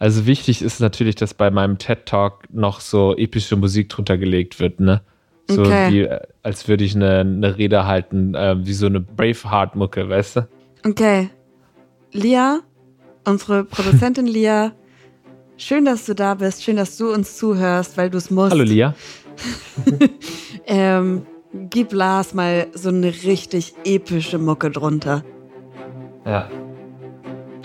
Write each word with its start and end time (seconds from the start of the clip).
Also 0.00 0.26
wichtig 0.26 0.62
ist 0.62 0.80
natürlich, 0.80 1.14
dass 1.14 1.34
bei 1.34 1.50
meinem 1.50 1.76
TED 1.76 2.06
Talk 2.06 2.44
noch 2.50 2.80
so 2.80 3.14
epische 3.16 3.54
Musik 3.56 3.90
drunter 3.90 4.16
gelegt 4.16 4.58
wird, 4.58 4.80
ne? 4.80 5.02
So 5.46 5.60
Okay. 5.62 5.92
wie, 5.92 6.00
äh, 6.00 6.20
als 6.42 6.68
würde 6.68 6.84
ich 6.84 6.96
eine, 6.96 7.20
eine 7.20 7.58
Rede 7.58 7.86
halten, 7.86 8.34
äh, 8.34 8.56
wie 8.64 8.72
so 8.72 8.86
eine 8.86 9.00
Braveheart-Mucke, 9.00 10.08
weißt 10.08 10.36
du? 10.36 10.48
Okay. 10.86 11.28
Lia, 12.12 12.60
unsere 13.26 13.64
Produzentin 13.64 14.26
Lia, 14.26 14.72
schön, 15.58 15.84
dass 15.84 16.06
du 16.06 16.14
da 16.14 16.34
bist. 16.34 16.62
Schön, 16.64 16.76
dass 16.76 16.96
du 16.96 17.12
uns 17.12 17.36
zuhörst, 17.36 17.98
weil 17.98 18.08
du 18.08 18.16
es 18.16 18.30
musst. 18.30 18.52
Hallo 18.52 18.64
Lia. 18.64 18.94
Ähm, 20.66 21.26
gib 21.70 21.92
Lars 21.92 22.32
mal 22.32 22.68
so 22.74 22.90
eine 22.90 23.08
richtig 23.08 23.74
epische 23.84 24.38
Mucke 24.38 24.70
drunter. 24.70 25.24
Ja. 26.24 26.48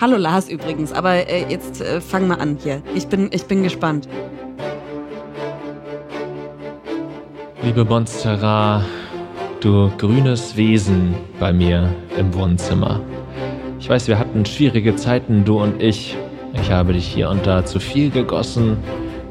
Hallo 0.02 0.17
Lars 0.17 0.49
übrigens, 0.49 0.91
aber 0.91 1.30
äh, 1.30 1.45
jetzt 1.49 1.81
äh, 1.81 2.02
fang 2.02 2.27
mal 2.27 2.35
an 2.35 2.58
hier. 2.62 2.81
Ich 2.95 3.08
bin, 3.08 3.30
ich 3.31 3.45
bin 3.45 3.63
gespannt. 3.63 4.09
Liebe 7.63 7.85
Monstera, 7.85 8.84
du 9.62 9.90
grünes 9.98 10.57
Wesen 10.57 11.15
bei 11.40 11.54
mir 11.54 11.90
im 12.18 12.34
Wohnzimmer. 12.34 12.99
Ich 13.79 13.87
weiß, 13.87 14.10
wir 14.10 14.20
hatten 14.20 14.46
schwierige 14.46 14.98
Zeiten, 14.98 15.46
du 15.46 15.62
und 15.62 15.82
ich. 15.82 16.18
Ich 16.62 16.70
habe 16.70 16.91
dich 16.91 17.07
hier 17.07 17.30
und 17.30 17.48
da 17.48 17.63
zu 17.63 17.80
viel 17.80 18.09
gegossen, 18.09 18.76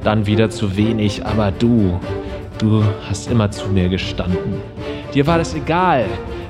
dann 0.03 0.25
wieder 0.25 0.49
zu 0.49 0.79
wenig, 0.79 1.27
aber 1.27 1.53
du, 1.53 2.01
du 2.57 2.83
hast 3.07 3.31
immer 3.31 3.51
zu 3.51 3.69
mir 3.69 3.91
gestanden. 3.91 4.63
Dir 5.13 5.27
war 5.27 5.41
es 5.41 5.55
egal, 5.55 6.07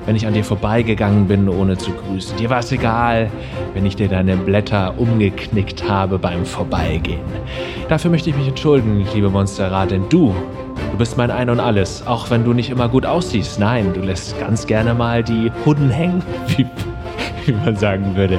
wenn 0.06 0.16
ich 0.16 0.26
an 0.26 0.34
dir 0.34 0.44
vorbeigegangen 0.44 1.26
bin, 1.26 1.48
ohne 1.48 1.76
zu 1.78 1.92
grüßen. 1.92 2.36
Dir 2.36 2.50
war 2.50 2.60
es 2.60 2.72
egal, 2.72 3.30
wenn 3.72 3.86
ich 3.86 3.96
dir 3.96 4.08
deine 4.08 4.36
Blätter 4.36 4.94
umgeknickt 4.98 5.88
habe 5.88 6.18
beim 6.18 6.44
Vorbeigehen. 6.44 7.20
Dafür 7.88 8.10
möchte 8.10 8.30
ich 8.30 8.36
mich 8.36 8.48
entschuldigen, 8.48 9.06
liebe 9.14 9.30
Monstera, 9.30 9.86
denn 9.86 10.08
du, 10.08 10.34
du 10.90 10.98
bist 10.98 11.16
mein 11.16 11.30
Ein 11.30 11.50
und 11.50 11.60
Alles, 11.60 12.06
auch 12.06 12.30
wenn 12.30 12.44
du 12.44 12.52
nicht 12.52 12.70
immer 12.70 12.88
gut 12.88 13.06
aussiehst. 13.06 13.58
Nein, 13.58 13.92
du 13.94 14.00
lässt 14.00 14.38
ganz 14.38 14.66
gerne 14.66 14.94
mal 14.94 15.22
die 15.22 15.50
Hunden 15.64 15.90
hängen, 15.90 16.22
wie, 16.56 16.66
wie 17.46 17.52
man 17.52 17.76
sagen 17.76 18.16
würde. 18.16 18.38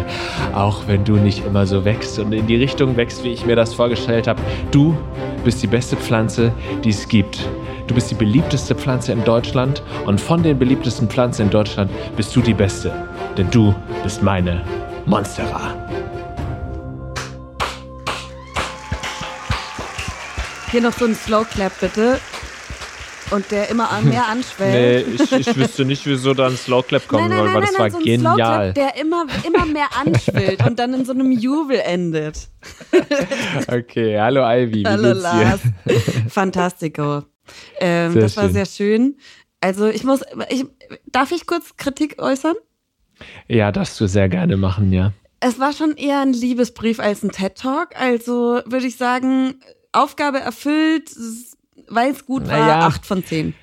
Auch 0.54 0.88
wenn 0.88 1.04
du 1.04 1.14
nicht 1.16 1.46
immer 1.46 1.66
so 1.66 1.86
wächst 1.86 2.20
und 2.20 2.32
in 2.34 2.48
die 2.48 2.58
Richtung 2.58 2.96
wächst, 2.98 3.24
wie 3.24 3.30
ich 3.30 3.46
mir 3.46 3.56
das 3.56 3.74
vorgestellt 3.74 4.28
habe. 4.28 4.42
Du 4.72 4.96
bist 5.46 5.64
die 5.64 5.68
beste 5.68 5.96
Pflanze, 5.96 6.52
die 6.84 6.90
es 6.90 7.08
gibt. 7.08 7.48
Du 7.88 7.94
bist 7.94 8.12
die 8.12 8.16
beliebteste 8.16 8.76
Pflanze 8.76 9.14
in 9.14 9.24
Deutschland 9.24 9.82
und 10.06 10.20
von 10.20 10.44
den 10.44 10.60
beliebtesten 10.60 11.08
Pflanzen 11.08 11.44
in 11.44 11.50
Deutschland 11.52 11.90
bist 12.18 12.36
du 12.36 12.42
die 12.42 12.54
beste. 12.54 12.92
Denn 13.38 13.50
du 13.52 13.74
bist 14.04 14.22
meine 14.24 14.64
Monstera. 15.06 15.76
Hier 20.72 20.82
noch 20.82 20.94
so 20.94 21.06
ein 21.06 21.16
Slow 21.16 21.46
Clap 21.46 21.80
bitte. 21.80 22.20
Und 23.32 23.50
der 23.52 23.70
immer 23.70 23.90
mehr 24.02 24.04
Nee, 24.12 24.18
anschwellt. 24.32 25.08
ich, 25.22 25.32
ich 25.48 25.56
wüsste 25.58 25.86
nicht, 25.86 26.06
wieso 26.06 26.34
da 26.34 26.48
ein 26.48 26.58
Slow 26.58 26.84
Clap 26.84 27.08
kommen 27.08 27.32
soll, 27.32 27.54
weil 27.54 27.62
das 27.62 27.80
war 27.80 27.90
so 27.90 27.98
genial. 28.00 28.74
Slowclap, 28.74 28.76
der 28.76 28.96
immer, 29.02 29.26
immer 29.46 29.66
mehr 29.66 29.88
anschwillt 30.00 30.66
und 30.66 30.78
dann 30.78 30.94
in 30.94 31.06
so 31.06 31.12
einem 31.14 31.32
Jubel 31.32 31.80
endet. 31.80 32.48
Okay, 33.68 34.20
hallo 34.20 34.42
Ivy, 34.44 34.80
wie 34.80 34.86
Hallo 34.86 35.14
Lars. 35.14 35.62
Fantastico. 36.30 37.24
Ähm, 37.80 38.16
das 38.16 38.36
war 38.38 38.46
schön. 38.46 38.54
sehr 38.54 38.66
schön. 38.66 39.18
Also 39.62 39.88
ich 39.88 40.04
muss, 40.04 40.22
ich, 40.50 40.66
darf 41.06 41.32
ich 41.32 41.46
kurz 41.46 41.78
Kritik 41.78 42.22
äußern? 42.22 42.56
Ja, 43.48 43.72
darfst 43.72 44.00
du 44.02 44.08
sehr 44.08 44.30
gerne 44.30 44.58
machen, 44.58 44.92
ja. 44.92 45.14
Es 45.40 45.60
war 45.60 45.74
schon 45.74 45.96
eher 45.96 46.22
ein 46.22 46.34
Liebesbrief 46.34 47.00
als 47.00 47.24
ein 47.24 47.32
TED-Talk. 47.32 47.90
Also 48.00 48.62
würde 48.66 48.88
ich 48.88 48.98
sagen, 48.98 49.56
Aufgabe 49.92 50.40
erfüllt, 50.40 51.10
weil 51.90 52.12
es 52.12 52.26
gut 52.26 52.48
war, 52.48 52.58
Naja. 52.60 52.80
acht 52.88 53.06
von 53.06 53.24
zehn. 53.24 53.54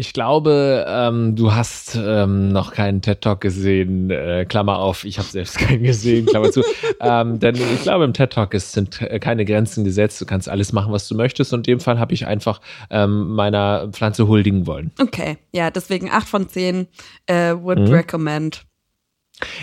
Ich 0.00 0.12
glaube, 0.12 0.86
ähm, 0.88 1.34
du 1.34 1.52
hast 1.52 1.98
ähm, 2.00 2.52
noch 2.52 2.72
keinen 2.72 3.02
TED 3.02 3.20
Talk 3.20 3.40
gesehen, 3.40 4.10
äh, 4.12 4.46
Klammer 4.48 4.78
auf, 4.78 5.04
ich 5.04 5.18
habe 5.18 5.26
selbst 5.26 5.58
keinen 5.58 5.82
gesehen, 5.82 6.26
Klammer 6.26 6.52
zu. 6.52 6.62
ähm, 7.00 7.40
denn 7.40 7.56
ich 7.56 7.82
glaube, 7.82 8.04
im 8.04 8.12
TED 8.12 8.32
Talk 8.32 8.54
ist, 8.54 8.70
sind 8.74 9.02
äh, 9.02 9.18
keine 9.18 9.44
Grenzen 9.44 9.82
gesetzt, 9.82 10.20
du 10.20 10.24
kannst 10.24 10.48
alles 10.48 10.72
machen, 10.72 10.92
was 10.92 11.08
du 11.08 11.16
möchtest. 11.16 11.52
Und 11.52 11.66
in 11.66 11.72
dem 11.74 11.80
Fall 11.80 11.98
habe 11.98 12.14
ich 12.14 12.28
einfach 12.28 12.60
ähm, 12.90 13.30
meiner 13.34 13.88
Pflanze 13.90 14.28
huldigen 14.28 14.68
wollen. 14.68 14.92
Okay, 15.00 15.36
ja, 15.52 15.72
deswegen 15.72 16.12
acht 16.12 16.28
von 16.28 16.48
zehn 16.48 16.86
äh, 17.26 17.54
would 17.56 17.80
Mhm. 17.80 17.86
recommend. 17.88 18.62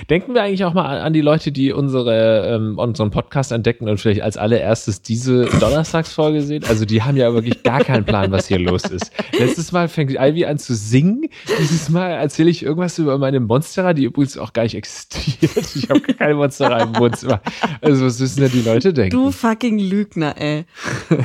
Denken 0.09 0.33
wir 0.33 0.43
eigentlich 0.43 0.63
auch 0.63 0.73
mal 0.73 0.99
an, 0.99 1.13
die 1.13 1.21
Leute, 1.21 1.51
die 1.51 1.71
unsere, 1.71 2.47
ähm, 2.55 2.77
unseren 2.77 3.11
Podcast 3.11 3.51
entdecken 3.51 3.89
und 3.89 3.99
vielleicht 3.99 4.21
als 4.21 4.37
allererstes 4.37 5.01
diese 5.01 5.45
Donnerstagsfolge 5.59 6.41
sehen. 6.41 6.63
Also 6.67 6.85
die 6.85 7.03
haben 7.03 7.17
ja 7.17 7.33
wirklich 7.33 7.63
gar 7.63 7.83
keinen 7.83 8.05
Plan, 8.05 8.31
was 8.31 8.47
hier 8.47 8.59
los 8.59 8.83
ist. 8.83 9.11
Letztes 9.37 9.71
Mal 9.71 9.87
fängt 9.87 10.11
Ivy 10.11 10.45
an 10.45 10.57
zu 10.57 10.75
singen. 10.75 11.25
Dieses 11.59 11.89
Mal 11.89 12.09
erzähle 12.11 12.49
ich 12.49 12.63
irgendwas 12.63 12.97
über 12.99 13.17
meine 13.17 13.39
Monstera, 13.39 13.93
die 13.93 14.05
übrigens 14.05 14.37
auch 14.37 14.53
gar 14.53 14.63
nicht 14.63 14.75
existiert. 14.75 15.75
Ich 15.75 15.89
habe 15.89 16.01
keine 16.01 16.35
Monstera 16.35 16.81
im 16.83 16.95
Wohnzimmer. 16.97 17.41
Also 17.81 18.05
was 18.05 18.19
müssen 18.19 18.41
denn 18.41 18.51
die 18.51 18.61
Leute 18.61 18.93
denken? 18.93 19.15
Du 19.15 19.31
fucking 19.31 19.79
Lügner, 19.79 20.35
ey. 20.39 20.65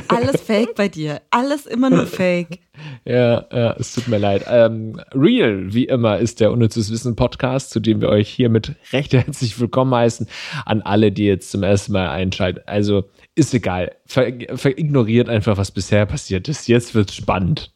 Alles 0.07 0.41
fake 0.41 0.75
bei 0.75 0.87
dir. 0.89 1.21
Alles 1.29 1.65
immer 1.65 1.89
nur 1.89 2.05
fake. 2.05 2.59
Ja, 3.05 3.45
ja, 3.51 3.75
es 3.79 3.93
tut 3.93 4.07
mir 4.07 4.17
leid. 4.17 4.45
Ähm, 4.47 4.99
Real, 5.13 5.73
wie 5.73 5.85
immer, 5.85 6.19
ist 6.19 6.39
der 6.39 6.51
Unnützes 6.51 6.91
Wissen 6.91 7.15
Podcast, 7.15 7.71
zu 7.71 7.79
dem 7.79 8.01
wir 8.01 8.09
euch 8.09 8.29
hiermit 8.29 8.75
recht 8.93 9.13
herzlich 9.13 9.59
willkommen 9.59 9.93
heißen. 9.93 10.27
An 10.65 10.81
alle, 10.81 11.11
die 11.11 11.25
jetzt 11.25 11.51
zum 11.51 11.63
ersten 11.63 11.93
Mal 11.93 12.09
einschalten. 12.09 12.61
Also, 12.65 13.09
ist 13.35 13.53
egal. 13.53 13.91
Ver, 14.05 14.31
verignoriert 14.55 15.29
einfach, 15.29 15.57
was 15.57 15.71
bisher 15.71 16.05
passiert 16.05 16.47
ist. 16.47 16.67
Jetzt 16.67 16.95
wird's 16.95 17.15
spannend. 17.15 17.71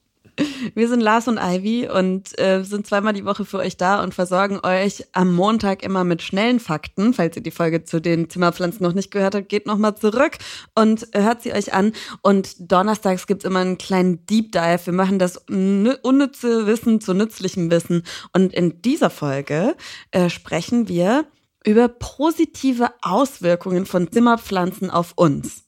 Wir 0.74 0.88
sind 0.88 1.02
Lars 1.02 1.28
und 1.28 1.38
Ivy 1.38 1.88
und 1.88 2.38
äh, 2.40 2.64
sind 2.64 2.88
zweimal 2.88 3.14
die 3.14 3.26
Woche 3.26 3.46
für 3.46 3.60
euch 3.60 3.78
da 3.78 4.02
und 4.02 4.14
versorgen 4.14 4.60
euch 4.64 5.06
am 5.12 5.36
Montag 5.36 5.84
immer 5.84 6.04
mit 6.04 6.22
schnellen 6.22 6.60
Fakten. 6.60 7.14
Falls 7.14 7.36
ihr 7.36 7.44
die 7.44 7.52
Folge 7.52 7.84
zu 7.84 8.00
den 8.00 8.30
Zimmerpflanzen 8.30 8.82
noch 8.84 8.94
nicht 8.94 9.12
gehört 9.12 9.36
habt, 9.36 9.50
geht 9.50 9.68
nochmal 9.68 9.96
zurück 9.96 10.38
und 10.74 11.08
hört 11.14 11.44
sie 11.44 11.54
euch 11.54 11.74
an. 11.74 11.94
Und 12.22 12.56
donnerstags 12.72 13.28
gibt's 13.28 13.46
immer 13.46 13.60
einen 13.60 13.78
kleinen 13.78 14.26
Deep 14.26 14.52
Dive. 14.52 14.86
Wir 14.86 14.94
machen 14.94 15.20
das 15.20 15.46
nü- 15.48 16.00
unnütze 16.02 16.66
Wissen 16.66 17.02
zu 17.02 17.14
nützlichem 17.14 17.70
Wissen. 17.70 18.04
Und 18.34 18.54
in 18.54 18.82
dieser 18.82 19.10
Folge 19.10 19.76
äh, 20.12 20.30
sprechen 20.30 20.88
wir 20.88 21.26
über 21.66 21.88
positive 21.90 22.92
Auswirkungen 23.02 23.86
von 23.86 24.12
Zimmerpflanzen 24.12 24.90
auf 24.90 25.14
uns. 25.16 25.65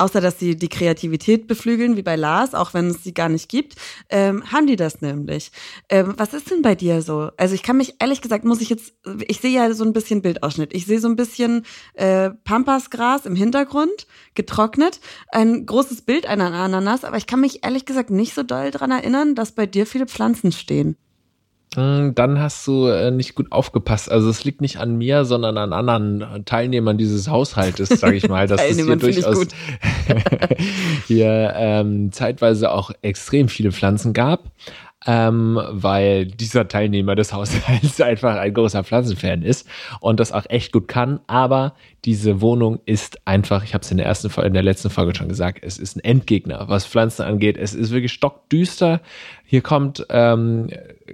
Außer 0.00 0.22
dass 0.22 0.38
sie 0.38 0.56
die 0.56 0.70
Kreativität 0.70 1.46
beflügeln, 1.46 1.94
wie 1.94 2.02
bei 2.02 2.16
Lars, 2.16 2.54
auch 2.54 2.72
wenn 2.72 2.86
es 2.86 3.04
sie 3.04 3.12
gar 3.12 3.28
nicht 3.28 3.50
gibt, 3.50 3.74
ähm, 4.08 4.50
haben 4.50 4.66
die 4.66 4.76
das 4.76 5.02
nämlich. 5.02 5.52
Ähm, 5.90 6.14
was 6.16 6.32
ist 6.32 6.50
denn 6.50 6.62
bei 6.62 6.74
dir 6.74 7.02
so? 7.02 7.30
Also 7.36 7.54
ich 7.54 7.62
kann 7.62 7.76
mich, 7.76 7.96
ehrlich 7.98 8.22
gesagt, 8.22 8.46
muss 8.46 8.62
ich 8.62 8.70
jetzt, 8.70 8.94
ich 9.28 9.40
sehe 9.40 9.50
ja 9.50 9.70
so 9.74 9.84
ein 9.84 9.92
bisschen 9.92 10.22
Bildausschnitt. 10.22 10.72
Ich 10.72 10.86
sehe 10.86 11.00
so 11.00 11.08
ein 11.08 11.16
bisschen 11.16 11.66
äh, 11.92 12.30
Pampasgras 12.30 13.26
im 13.26 13.36
Hintergrund, 13.36 14.06
getrocknet, 14.34 15.00
ein 15.32 15.66
großes 15.66 16.00
Bild 16.00 16.24
einer 16.24 16.50
Ananas, 16.50 17.04
aber 17.04 17.18
ich 17.18 17.26
kann 17.26 17.42
mich 17.42 17.62
ehrlich 17.62 17.84
gesagt 17.84 18.08
nicht 18.08 18.34
so 18.34 18.42
doll 18.42 18.70
dran 18.70 18.90
erinnern, 18.90 19.34
dass 19.34 19.52
bei 19.52 19.66
dir 19.66 19.84
viele 19.84 20.06
Pflanzen 20.06 20.50
stehen. 20.50 20.96
Hm, 21.76 22.14
Dann 22.16 22.40
hast 22.40 22.66
du 22.66 22.86
äh, 22.86 23.10
nicht 23.12 23.36
gut 23.36 23.52
aufgepasst. 23.52 24.10
Also 24.10 24.28
es 24.28 24.42
liegt 24.44 24.60
nicht 24.60 24.78
an 24.78 24.96
mir, 24.98 25.24
sondern 25.24 25.56
an 25.56 25.72
anderen 25.72 26.44
Teilnehmern 26.44 26.98
dieses 26.98 27.28
Haushaltes, 27.28 27.88
sage 27.88 28.16
ich 28.16 28.28
mal, 28.28 28.46
dass 28.48 28.60
es 28.60 28.76
hier 28.76 28.96
durchaus 28.96 29.46
hier 31.06 31.52
ähm, 31.56 32.10
zeitweise 32.12 32.72
auch 32.72 32.90
extrem 33.02 33.48
viele 33.48 33.70
Pflanzen 33.72 34.12
gab. 34.12 34.50
Ähm, 35.06 35.58
weil 35.70 36.26
dieser 36.26 36.68
Teilnehmer 36.68 37.14
des 37.14 37.32
Haushalts 37.32 38.00
einfach 38.02 38.36
ein 38.36 38.52
großer 38.52 38.84
Pflanzenfan 38.84 39.40
ist 39.42 39.66
und 40.00 40.20
das 40.20 40.30
auch 40.30 40.44
echt 40.50 40.72
gut 40.72 40.88
kann. 40.88 41.20
Aber 41.26 41.74
diese 42.04 42.40
Wohnung 42.40 42.80
ist 42.86 43.26
einfach, 43.26 43.62
ich 43.62 43.74
habe 43.74 43.82
es 43.82 43.90
in 43.90 43.98
der 43.98 44.06
ersten 44.06 44.30
in 44.40 44.54
der 44.54 44.62
letzten 44.62 44.88
Folge 44.88 45.14
schon 45.14 45.28
gesagt, 45.28 45.58
es 45.62 45.78
ist 45.78 45.96
ein 45.96 46.04
Endgegner, 46.04 46.68
was 46.68 46.86
Pflanzen 46.86 47.22
angeht. 47.22 47.58
Es 47.58 47.74
ist 47.74 47.90
wirklich 47.90 48.12
stockdüster. 48.12 49.00
Hier 49.44 49.60
kommt 49.60 50.06
ähm, 50.08 50.68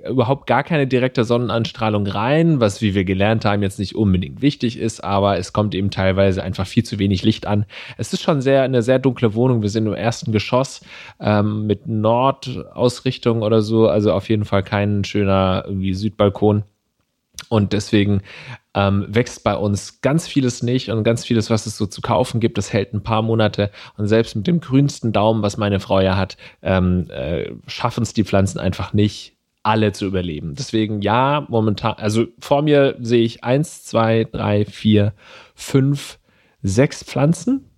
überhaupt 0.09 0.47
gar 0.47 0.63
keine 0.63 0.87
direkte 0.87 1.25
Sonnenanstrahlung 1.25 2.07
rein, 2.07 2.61
was, 2.61 2.83
wie 2.83 2.95
wir 2.95 3.05
gelernt 3.05 3.45
haben, 3.45 3.63
jetzt 3.63 3.79
nicht 3.79 3.97
unbedingt 3.97 4.43
wichtig 4.43 4.79
ist, 4.79 5.03
aber 5.03 5.39
es 5.39 5.53
kommt 5.53 5.75
eben 5.75 5.91
teilweise 5.91 6.43
einfach 6.43 6.67
viel 6.67 6.85
zu 6.85 6.99
wenig 6.99 7.25
Licht 7.25 7.47
an. 7.47 7.65
Es 7.97 8.13
ist 8.13 8.23
schon 8.23 8.41
sehr 8.41 8.63
eine 8.63 8.83
sehr 8.83 8.99
dunkle 8.99 9.35
Wohnung. 9.35 9.63
Wir 9.63 9.71
sind 9.71 9.87
im 9.87 9.95
ersten 9.95 10.31
Geschoss 10.31 10.83
ähm, 11.19 11.67
mit 11.67 11.89
Nordausrichtung 11.89 13.43
oder 13.43 13.63
so, 13.63 13.89
also 13.89 14.13
auf 14.13 14.29
jeden 14.29 14.45
Fall 14.45 14.63
kein 14.63 15.03
schöner 15.05 15.65
irgendwie 15.67 15.95
Südbalkon. 15.95 16.63
Und 17.49 17.73
deswegen 17.73 18.23
ähm, 18.77 19.07
wächst 19.09 19.43
bei 19.43 19.57
uns 19.57 20.03
ganz 20.03 20.29
vieles 20.29 20.63
nicht 20.63 20.91
und 20.91 21.03
ganz 21.03 21.25
vieles, 21.25 21.49
was 21.49 21.65
es 21.65 21.79
so 21.79 21.87
zu 21.87 22.03
kaufen 22.03 22.41
gibt, 22.41 22.59
das 22.59 22.73
hält 22.73 22.93
ein 22.93 23.03
paar 23.03 23.23
Monate 23.23 23.71
und 23.97 24.07
selbst 24.07 24.37
mit 24.37 24.47
dem 24.47 24.61
grünsten 24.61 25.13
Daumen, 25.13 25.43
was 25.43 25.57
meine 25.57 25.81
Frau 25.81 26.01
ja 26.01 26.17
hat, 26.17 26.37
ähm, 26.63 27.11
äh, 27.11 27.51
schaffen 27.67 28.03
es 28.03 28.13
die 28.13 28.25
Pflanzen 28.25 28.61
einfach 28.61 28.93
nicht, 28.93 29.35
alle 29.63 29.93
zu 29.93 30.05
überleben. 30.05 30.55
Deswegen 30.55 31.01
ja, 31.01 31.47
momentan, 31.49 31.95
also 31.95 32.27
vor 32.39 32.63
mir 32.63 32.97
sehe 33.01 33.25
ich 33.25 33.43
eins, 33.43 33.85
zwei, 33.85 34.25
drei, 34.31 34.67
vier, 34.67 35.15
fünf, 35.55 36.19
sechs 36.63 37.03
Pflanzen. 37.03 37.71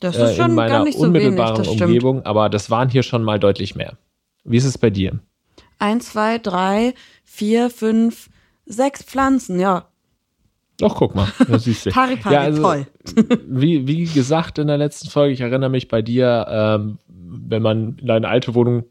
Das 0.00 0.16
ist 0.16 0.32
äh, 0.32 0.34
schon 0.36 0.50
in 0.50 0.54
meiner 0.54 0.70
gar 0.70 0.84
nicht 0.84 0.98
so 0.98 1.04
unmittelbaren 1.04 1.64
wenig, 1.64 1.80
Umgebung, 1.80 2.26
aber 2.26 2.50
das 2.50 2.70
waren 2.70 2.90
hier 2.90 3.02
schon 3.02 3.24
mal 3.24 3.40
deutlich 3.40 3.74
mehr. 3.74 3.96
Wie 4.44 4.58
ist 4.58 4.66
es 4.66 4.76
bei 4.76 4.90
dir? 4.90 5.18
Eins, 5.78 6.10
zwei, 6.12 6.38
drei, 6.38 6.94
vier, 7.24 7.70
fünf, 7.70 8.28
sechs 8.66 9.02
Pflanzen, 9.02 9.58
ja. 9.58 9.88
Ach, 10.82 10.94
guck 10.94 11.14
mal, 11.14 11.28
das 11.48 11.64
siehst 11.64 11.86
du. 11.86 11.90
Pari, 11.90 12.16
pari, 12.16 12.34
ja, 12.34 12.40
also, 12.40 12.62
toll. 12.62 12.86
wie, 13.46 13.86
wie 13.86 14.04
gesagt 14.04 14.58
in 14.58 14.66
der 14.66 14.78
letzten 14.78 15.08
Folge, 15.08 15.32
ich 15.32 15.40
erinnere 15.40 15.70
mich 15.70 15.88
bei 15.88 16.02
dir, 16.02 16.46
ähm, 16.48 16.98
wenn 17.08 17.62
man 17.62 17.96
in 17.98 18.06
deine 18.06 18.28
alte 18.28 18.54
Wohnung 18.54 18.84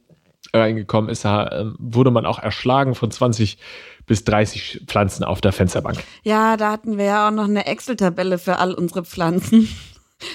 reingekommen 0.53 1.09
ist, 1.09 1.25
äh, 1.25 1.65
wurde 1.77 2.11
man 2.11 2.25
auch 2.25 2.39
erschlagen 2.39 2.95
von 2.95 3.11
20 3.11 3.57
bis 4.05 4.23
30 4.23 4.83
Pflanzen 4.87 5.23
auf 5.23 5.41
der 5.41 5.51
Fensterbank. 5.51 6.03
Ja, 6.23 6.57
da 6.57 6.71
hatten 6.71 6.97
wir 6.97 7.05
ja 7.05 7.27
auch 7.27 7.31
noch 7.31 7.45
eine 7.45 7.65
Excel-Tabelle 7.65 8.37
für 8.37 8.57
all 8.57 8.73
unsere 8.73 9.03
Pflanzen. 9.03 9.67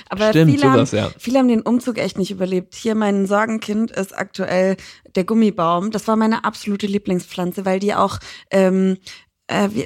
Aber 0.09 0.29
Stimmt, 0.31 0.51
viele, 0.51 0.73
sowas, 0.73 0.93
haben, 0.93 0.99
ja. 0.99 1.11
viele 1.19 1.39
haben 1.39 1.49
den 1.49 1.63
Umzug 1.63 1.99
echt 1.99 2.19
nicht 2.19 2.31
überlebt. 2.31 2.75
Hier 2.75 2.95
mein 2.95 3.27
Sorgenkind 3.27 3.91
ist 3.91 4.17
aktuell 4.17 4.77
der 5.15 5.25
Gummibaum. 5.25 5.91
Das 5.91 6.07
war 6.07 6.17
meine 6.17 6.45
absolute 6.45 6.87
Lieblingspflanze, 6.87 7.65
weil 7.65 7.81
die 7.81 7.95
auch 7.95 8.19
ähm, 8.51 8.99
äh, 8.99 9.30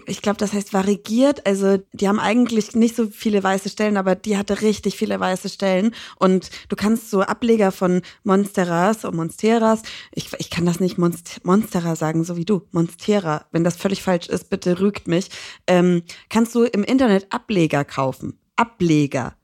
ich 0.06 0.20
glaube, 0.20 0.36
das 0.36 0.52
heißt 0.52 0.74
variiert. 0.74 1.46
Also 1.46 1.78
die 1.92 2.08
haben 2.08 2.20
eigentlich 2.20 2.74
nicht 2.74 2.94
so 2.94 3.06
viele 3.06 3.42
weiße 3.42 3.70
Stellen, 3.70 3.96
aber 3.96 4.14
die 4.14 4.36
hatte 4.36 4.60
richtig 4.60 4.96
viele 4.96 5.18
weiße 5.18 5.48
Stellen. 5.48 5.94
Und 6.18 6.50
du 6.68 6.76
kannst 6.76 7.10
so 7.10 7.22
Ableger 7.22 7.72
von 7.72 8.02
Monsteras 8.24 9.04
und 9.04 9.16
Monsteras, 9.16 9.82
ich, 10.12 10.28
ich 10.38 10.50
kann 10.50 10.66
das 10.66 10.80
nicht 10.80 10.98
Monst 10.98 11.40
Monstera 11.44 11.96
sagen, 11.96 12.24
so 12.24 12.36
wie 12.36 12.44
du, 12.44 12.62
Monstera. 12.72 13.46
Wenn 13.52 13.64
das 13.64 13.76
völlig 13.76 14.02
falsch 14.02 14.28
ist, 14.28 14.50
bitte 14.50 14.80
rügt 14.80 15.08
mich. 15.08 15.30
Ähm, 15.66 16.02
kannst 16.28 16.54
du 16.54 16.64
im 16.64 16.84
Internet 16.84 17.26
Ableger 17.30 17.84
kaufen. 17.84 18.38
Ableger. 18.56 19.34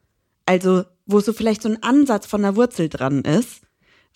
Also, 0.44 0.84
wo 1.06 1.20
so 1.20 1.32
vielleicht 1.32 1.62
so 1.62 1.68
ein 1.68 1.82
Ansatz 1.82 2.26
von 2.26 2.42
der 2.42 2.56
Wurzel 2.56 2.88
dran 2.88 3.22
ist, 3.22 3.62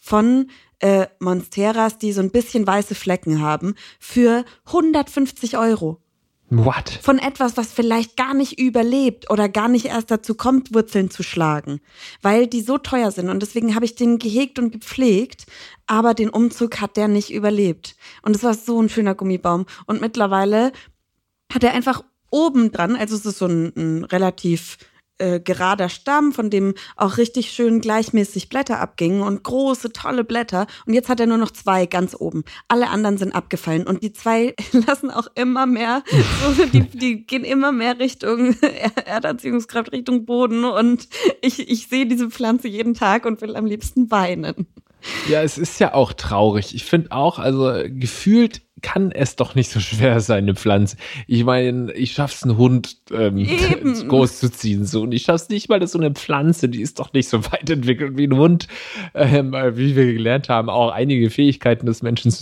von 0.04 0.50
äh, 0.80 1.06
Monsteras, 1.18 1.96
die 1.96 2.12
so 2.12 2.20
ein 2.20 2.30
bisschen 2.30 2.66
weiße 2.66 2.94
Flecken 2.94 3.40
haben, 3.40 3.74
für 3.98 4.44
150 4.66 5.56
Euro. 5.56 6.02
What? 6.50 7.00
Von 7.00 7.18
etwas, 7.18 7.56
was 7.56 7.72
vielleicht 7.72 8.18
gar 8.18 8.34
nicht 8.34 8.60
überlebt 8.60 9.30
oder 9.30 9.48
gar 9.48 9.68
nicht 9.68 9.86
erst 9.86 10.10
dazu 10.10 10.34
kommt, 10.34 10.74
Wurzeln 10.74 11.10
zu 11.10 11.22
schlagen, 11.22 11.80
weil 12.20 12.46
die 12.46 12.60
so 12.60 12.76
teuer 12.76 13.10
sind. 13.12 13.30
Und 13.30 13.40
deswegen 13.40 13.74
habe 13.74 13.86
ich 13.86 13.94
den 13.94 14.18
gehegt 14.18 14.58
und 14.58 14.72
gepflegt, 14.72 15.46
aber 15.86 16.12
den 16.12 16.28
Umzug 16.28 16.82
hat 16.82 16.98
der 16.98 17.08
nicht 17.08 17.32
überlebt. 17.32 17.96
Und 18.20 18.36
es 18.36 18.42
war 18.42 18.52
so 18.52 18.80
ein 18.82 18.90
schöner 18.90 19.14
Gummibaum. 19.14 19.64
Und 19.86 20.02
mittlerweile 20.02 20.72
hat 21.50 21.64
er 21.64 21.72
einfach 21.72 22.04
oben 22.30 22.72
dran, 22.72 22.94
also 22.94 23.16
es 23.16 23.24
ist 23.24 23.38
so 23.38 23.46
ein, 23.46 23.72
ein 23.74 24.04
relativ 24.04 24.76
äh, 25.18 25.40
gerader 25.40 25.88
Stamm, 25.88 26.32
von 26.32 26.50
dem 26.50 26.74
auch 26.96 27.18
richtig 27.18 27.52
schön 27.52 27.80
gleichmäßig 27.80 28.48
Blätter 28.48 28.80
abgingen 28.80 29.22
und 29.22 29.44
große, 29.44 29.92
tolle 29.92 30.24
Blätter. 30.24 30.66
Und 30.86 30.94
jetzt 30.94 31.08
hat 31.08 31.20
er 31.20 31.26
nur 31.26 31.38
noch 31.38 31.50
zwei 31.50 31.86
ganz 31.86 32.16
oben. 32.18 32.44
Alle 32.68 32.90
anderen 32.90 33.16
sind 33.16 33.34
abgefallen 33.34 33.86
und 33.86 34.02
die 34.02 34.12
zwei 34.12 34.54
lassen 34.72 35.10
auch 35.10 35.28
immer 35.34 35.66
mehr, 35.66 36.02
so, 36.56 36.64
die, 36.66 36.82
die 36.82 37.26
gehen 37.26 37.44
immer 37.44 37.72
mehr 37.72 37.98
Richtung 37.98 38.56
Erdanziehungskraft, 39.04 39.92
Richtung 39.92 40.24
Boden. 40.24 40.64
Und 40.64 41.08
ich, 41.42 41.70
ich 41.70 41.86
sehe 41.88 42.06
diese 42.06 42.30
Pflanze 42.30 42.68
jeden 42.68 42.94
Tag 42.94 43.24
und 43.24 43.40
will 43.40 43.56
am 43.56 43.66
liebsten 43.66 44.10
weinen. 44.10 44.66
Ja, 45.28 45.42
es 45.42 45.58
ist 45.58 45.78
ja 45.80 45.94
auch 45.94 46.12
traurig. 46.12 46.74
Ich 46.74 46.84
finde 46.84 47.12
auch, 47.12 47.38
also 47.38 47.72
gefühlt 47.86 48.62
kann 48.84 49.10
es 49.12 49.34
doch 49.34 49.54
nicht 49.54 49.70
so 49.70 49.80
schwer 49.80 50.20
sein, 50.20 50.44
eine 50.44 50.54
Pflanze. 50.54 50.98
Ich 51.26 51.42
meine, 51.42 51.90
ich 51.92 52.12
schaff's, 52.12 52.42
einen 52.42 52.58
Hund 52.58 52.98
ähm, 53.10 53.48
groß 54.08 54.40
zu 54.40 54.52
ziehen, 54.52 54.84
so. 54.84 55.02
Und 55.02 55.12
ich 55.12 55.22
schaff's 55.22 55.48
nicht 55.48 55.70
mal, 55.70 55.80
dass 55.80 55.92
so 55.92 55.98
eine 55.98 56.10
Pflanze, 56.10 56.68
die 56.68 56.82
ist 56.82 56.98
doch 56.98 57.14
nicht 57.14 57.30
so 57.30 57.42
weit 57.52 57.70
entwickelt 57.70 58.18
wie 58.18 58.26
ein 58.26 58.36
Hund, 58.36 58.68
ähm, 59.14 59.52
wie 59.52 59.96
wir 59.96 60.12
gelernt 60.12 60.50
haben, 60.50 60.68
auch 60.68 60.90
einige 60.90 61.30
Fähigkeiten 61.30 61.86
des 61.86 62.02
Menschen 62.02 62.32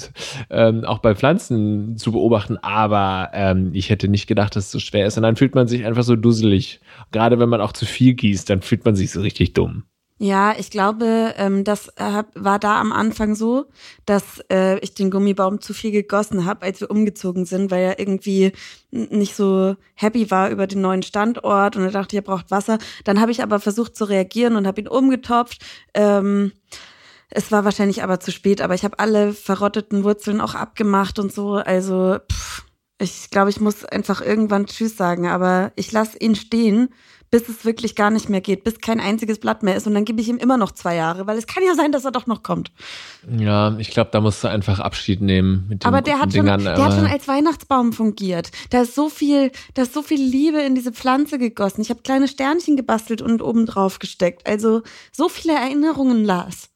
ähm, 0.51 0.85
auch 0.85 0.99
bei 0.99 1.15
Pflanzen 1.15 1.97
zu 1.97 2.11
beobachten. 2.11 2.57
Aber 2.59 3.31
ähm, 3.33 3.71
ich 3.73 3.89
hätte 3.89 4.09
nicht 4.09 4.27
gedacht, 4.27 4.57
dass 4.57 4.65
es 4.67 4.73
so 4.73 4.81
schwer 4.81 5.07
ist. 5.07 5.17
Und 5.17 5.23
dann 5.23 5.37
fühlt 5.37 5.55
man 5.55 5.69
sich 5.69 5.87
einfach 5.87 6.03
so 6.03 6.17
dusselig. 6.17 6.81
Gerade 7.13 7.39
wenn 7.39 7.51
man 7.51 7.61
auch 7.61 7.73
zu 7.73 7.87
viel 7.87 8.15
gießt, 8.15 8.51
dann 8.51 8.63
fühlt 8.63 8.85
man 8.85 8.97
sich 8.97 9.13
so 9.13 9.21
richtig 9.21 9.55
dumm. 9.55 9.85
Ja, 10.25 10.55
ich 10.57 10.71
glaube, 10.71 11.35
ähm, 11.37 11.65
das 11.65 11.89
äh, 11.97 12.23
war 12.37 12.61
da 12.61 12.81
am 12.81 12.93
Anfang 12.93 13.35
so, 13.35 13.67
dass 14.07 14.23
äh, 14.53 14.79
ich 14.79 14.95
den 14.95 15.11
Gummibaum 15.11 15.61
zu 15.61 15.75
viel 15.75 15.91
gegossen 15.91 16.45
habe, 16.45 16.65
als 16.65 16.81
wir 16.81 16.93
umgezogen 16.93 17.45
sind, 17.45 17.73
weil 17.73 17.83
er 17.83 17.99
irgendwie 17.99 18.53
nicht 18.93 19.35
so 19.35 19.75
happy 19.97 20.31
war 20.31 20.51
über 20.51 20.69
den 20.69 20.81
neuen 20.81 21.03
Standort 21.03 21.75
und 21.75 21.83
er 21.83 21.91
dachte, 21.91 22.15
er 22.15 22.23
braucht 22.23 22.53
Wasser. 22.53 22.79
Dann 23.03 23.21
habe 23.21 23.33
ich 23.33 23.43
aber 23.43 23.59
versucht 23.59 23.97
zu 23.97 24.05
reagieren 24.05 24.55
und 24.55 24.65
habe 24.69 24.83
ihn 24.83 24.87
umgetopft. 24.87 25.61
Ähm, 25.93 26.53
es 27.29 27.51
war 27.51 27.65
wahrscheinlich 27.65 28.05
aber 28.05 28.21
zu 28.21 28.31
spät, 28.31 28.61
aber 28.61 28.75
ich 28.75 28.85
habe 28.85 29.01
alle 29.01 29.33
verrotteten 29.33 30.05
Wurzeln 30.05 30.41
auch 30.41 30.55
abgemacht 30.55 31.19
und 31.19 31.33
so. 31.33 31.55
Also 31.55 32.19
pff, 32.31 32.63
ich 33.01 33.31
glaube, 33.31 33.51
ich 33.51 33.61
muss 33.61 33.85
einfach 33.85 34.21
irgendwann 34.21 34.67
Tschüss 34.67 34.97
sagen, 34.97 35.27
aber 35.27 35.73
ich 35.75 35.91
lasse 35.91 36.17
ihn 36.19 36.37
stehen 36.37 36.91
bis 37.33 37.49
es 37.49 37.65
wirklich 37.65 37.97
gar 37.97 38.11
nicht 38.11 38.29
mehr 38.29 38.43
geht, 38.43 38.63
bis 38.63 38.79
kein 38.81 39.01
einziges 39.01 39.41
Blatt 39.41 39.63
mehr 39.63 39.75
ist. 39.75 39.87
Und 39.87 39.95
dann 39.95 40.05
gebe 40.05 40.21
ich 40.21 40.29
ihm 40.29 40.37
immer 40.37 40.59
noch 40.59 40.71
zwei 40.73 40.95
Jahre, 40.95 41.27
weil 41.27 41.39
es 41.39 41.47
kann 41.47 41.63
ja 41.67 41.75
sein, 41.75 41.91
dass 41.91 42.05
er 42.05 42.13
doch 42.13 42.27
noch 42.27 42.43
kommt. 42.43 42.71
Ja, 43.39 43.75
ich 43.79 43.91
glaube, 43.91 44.11
da 44.13 44.21
musst 44.21 44.45
du 44.45 44.49
einfach 44.49 44.81
Abschied 44.81 45.23
nehmen 45.23 45.81
Aber 45.83 46.03
der 46.03 46.21
hat, 46.21 46.35
Dingern, 46.35 46.61
schon, 46.61 46.75
der 46.75 46.85
hat 46.85 46.93
schon 46.93 47.07
als 47.07 47.27
Weihnachtsbaum 47.27 47.95
fungiert. 47.95 48.51
Da 48.69 48.83
ist 48.83 48.95
so 48.95 49.09
viel, 49.09 49.51
da 49.73 49.83
ist 49.83 49.95
so 49.95 50.03
viel 50.03 50.21
Liebe 50.21 50.61
in 50.61 50.75
diese 50.75 50.93
Pflanze 50.93 51.39
gegossen. 51.39 51.81
Ich 51.81 51.89
habe 51.89 52.03
kleine 52.03 52.29
Sternchen 52.29 52.77
gebastelt 52.77 53.23
und 53.23 53.41
oben 53.41 53.65
drauf 53.65 53.99
gesteckt. 53.99 54.47
Also 54.47 54.83
so 55.11 55.31
viele 55.31 55.55
Erinnerungen, 55.55 56.27
Lars. 56.27 56.69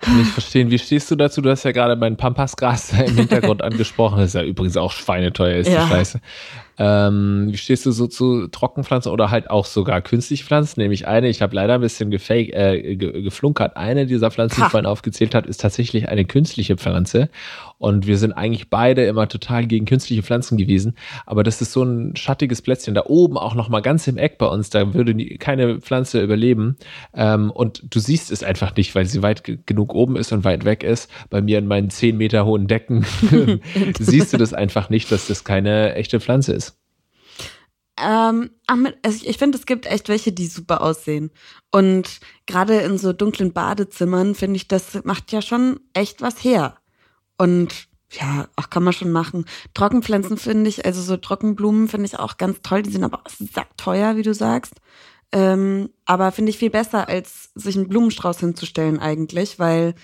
Kann 0.00 0.20
ich 0.20 0.28
verstehen. 0.28 0.70
Wie 0.70 0.78
stehst 0.78 1.10
du 1.10 1.16
dazu? 1.16 1.42
Du 1.42 1.50
hast 1.50 1.62
ja 1.62 1.72
gerade 1.72 1.94
mein 1.94 2.16
Pampasgras 2.16 2.92
im 3.06 3.16
Hintergrund 3.16 3.62
angesprochen. 3.62 4.18
Das 4.18 4.28
ist 4.28 4.34
ja 4.34 4.42
übrigens 4.42 4.76
auch 4.76 4.90
schweineteuer, 4.92 5.58
ist 5.58 5.68
Ja. 5.68 5.84
die 5.84 5.90
Scheiße. 5.90 6.20
Ähm, 6.82 7.48
wie 7.50 7.58
stehst 7.58 7.84
du 7.84 7.90
so 7.90 8.06
zu 8.06 8.48
Trockenpflanzen 8.48 9.12
oder 9.12 9.30
halt 9.30 9.50
auch 9.50 9.66
sogar 9.66 10.00
künstliche 10.00 10.44
Pflanzen? 10.44 10.80
Nämlich 10.80 11.06
eine, 11.06 11.28
ich 11.28 11.42
habe 11.42 11.54
leider 11.54 11.74
ein 11.74 11.82
bisschen 11.82 12.10
gefake, 12.10 12.54
äh, 12.54 12.96
ge 12.96 13.20
geflunkert. 13.20 13.76
Eine 13.76 14.06
dieser 14.06 14.30
Pflanzen, 14.30 14.56
die 14.56 14.60
Ha. 14.62 14.66
ich 14.66 14.70
vorhin 14.70 14.86
aufgezählt 14.86 15.34
habe, 15.34 15.46
ist 15.46 15.60
tatsächlich 15.60 16.08
eine 16.08 16.24
künstliche 16.24 16.78
Pflanze. 16.78 17.28
Und 17.76 18.06
wir 18.06 18.16
sind 18.16 18.32
eigentlich 18.32 18.70
beide 18.70 19.04
immer 19.04 19.28
total 19.28 19.66
gegen 19.66 19.84
künstliche 19.84 20.22
Pflanzen 20.22 20.56
gewesen. 20.56 20.94
Aber 21.26 21.42
das 21.42 21.60
ist 21.60 21.72
so 21.72 21.82
ein 21.82 22.16
schattiges 22.16 22.62
Plätzchen. 22.62 22.94
Da 22.94 23.02
oben 23.04 23.36
auch 23.36 23.54
noch 23.54 23.68
mal 23.68 23.80
ganz 23.80 24.06
im 24.08 24.16
Eck 24.16 24.38
bei 24.38 24.46
uns, 24.46 24.70
da 24.70 24.94
würde 24.94 25.12
nie, 25.12 25.36
keine 25.36 25.80
Pflanze 25.82 26.22
überleben. 26.22 26.76
Ähm, 27.14 27.50
und 27.50 27.82
du 27.94 28.00
siehst 28.00 28.30
es 28.32 28.42
einfach 28.42 28.74
nicht, 28.76 28.94
weil 28.94 29.04
sie 29.04 29.22
weit 29.22 29.44
ge- 29.44 29.58
genug 29.66 29.94
oben 29.94 30.16
ist 30.16 30.32
und 30.32 30.44
weit 30.44 30.64
weg 30.64 30.82
ist. 30.82 31.10
Bei 31.28 31.42
mir 31.42 31.58
in 31.58 31.66
meinen 31.66 31.90
10 31.90 32.16
Meter 32.16 32.46
hohen 32.46 32.68
Decken 32.68 33.04
siehst 33.98 34.32
du 34.32 34.38
das 34.38 34.54
einfach 34.54 34.88
nicht, 34.88 35.12
dass 35.12 35.26
das 35.26 35.44
keine 35.44 35.94
echte 35.94 36.20
Pflanze 36.20 36.52
ist. 36.54 36.69
Ähm, 38.02 38.50
also 38.66 39.26
ich 39.26 39.38
finde, 39.38 39.58
es 39.58 39.66
gibt 39.66 39.86
echt 39.86 40.08
welche, 40.08 40.32
die 40.32 40.46
super 40.46 40.80
aussehen. 40.82 41.30
Und 41.70 42.20
gerade 42.46 42.80
in 42.80 42.98
so 42.98 43.12
dunklen 43.12 43.52
Badezimmern 43.52 44.34
finde 44.34 44.56
ich, 44.56 44.68
das 44.68 45.04
macht 45.04 45.32
ja 45.32 45.42
schon 45.42 45.80
echt 45.92 46.22
was 46.22 46.42
her. 46.42 46.76
Und 47.36 47.88
ja, 48.12 48.48
ach, 48.56 48.70
kann 48.70 48.82
man 48.82 48.92
schon 48.92 49.12
machen. 49.12 49.44
Trockenpflanzen 49.74 50.36
finde 50.36 50.68
ich, 50.68 50.84
also 50.84 51.00
so 51.00 51.16
Trockenblumen 51.16 51.88
finde 51.88 52.06
ich 52.06 52.18
auch 52.18 52.38
ganz 52.38 52.58
toll. 52.62 52.82
Die 52.82 52.90
sind 52.90 53.04
aber 53.04 53.18
auch 53.18 53.30
sackteuer, 53.30 54.16
wie 54.16 54.22
du 54.22 54.34
sagst. 54.34 54.74
Ähm, 55.32 55.90
aber 56.06 56.32
finde 56.32 56.50
ich 56.50 56.58
viel 56.58 56.70
besser, 56.70 57.08
als 57.08 57.50
sich 57.54 57.76
einen 57.76 57.88
Blumenstrauß 57.88 58.40
hinzustellen 58.40 58.98
eigentlich, 58.98 59.58
weil 59.60 59.94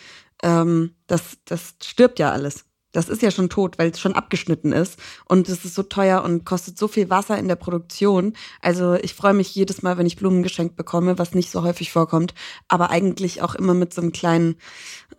ähm, 0.42 0.94
das, 1.06 1.38
das 1.46 1.74
stirbt 1.82 2.18
ja 2.18 2.30
alles. 2.30 2.65
Das 2.96 3.10
ist 3.10 3.20
ja 3.20 3.30
schon 3.30 3.50
tot, 3.50 3.78
weil 3.78 3.90
es 3.90 4.00
schon 4.00 4.14
abgeschnitten 4.14 4.72
ist. 4.72 4.98
Und 5.26 5.50
es 5.50 5.66
ist 5.66 5.74
so 5.74 5.82
teuer 5.82 6.24
und 6.24 6.46
kostet 6.46 6.78
so 6.78 6.88
viel 6.88 7.10
Wasser 7.10 7.36
in 7.38 7.46
der 7.46 7.56
Produktion. 7.56 8.32
Also 8.62 8.94
ich 8.94 9.12
freue 9.12 9.34
mich 9.34 9.54
jedes 9.54 9.82
Mal, 9.82 9.98
wenn 9.98 10.06
ich 10.06 10.16
Blumen 10.16 10.42
geschenkt 10.42 10.76
bekomme, 10.76 11.18
was 11.18 11.34
nicht 11.34 11.50
so 11.50 11.62
häufig 11.62 11.92
vorkommt. 11.92 12.32
Aber 12.68 12.90
eigentlich 12.90 13.42
auch 13.42 13.54
immer 13.54 13.74
mit 13.74 13.92
so 13.92 14.00
einem 14.00 14.12
kleinen 14.12 14.56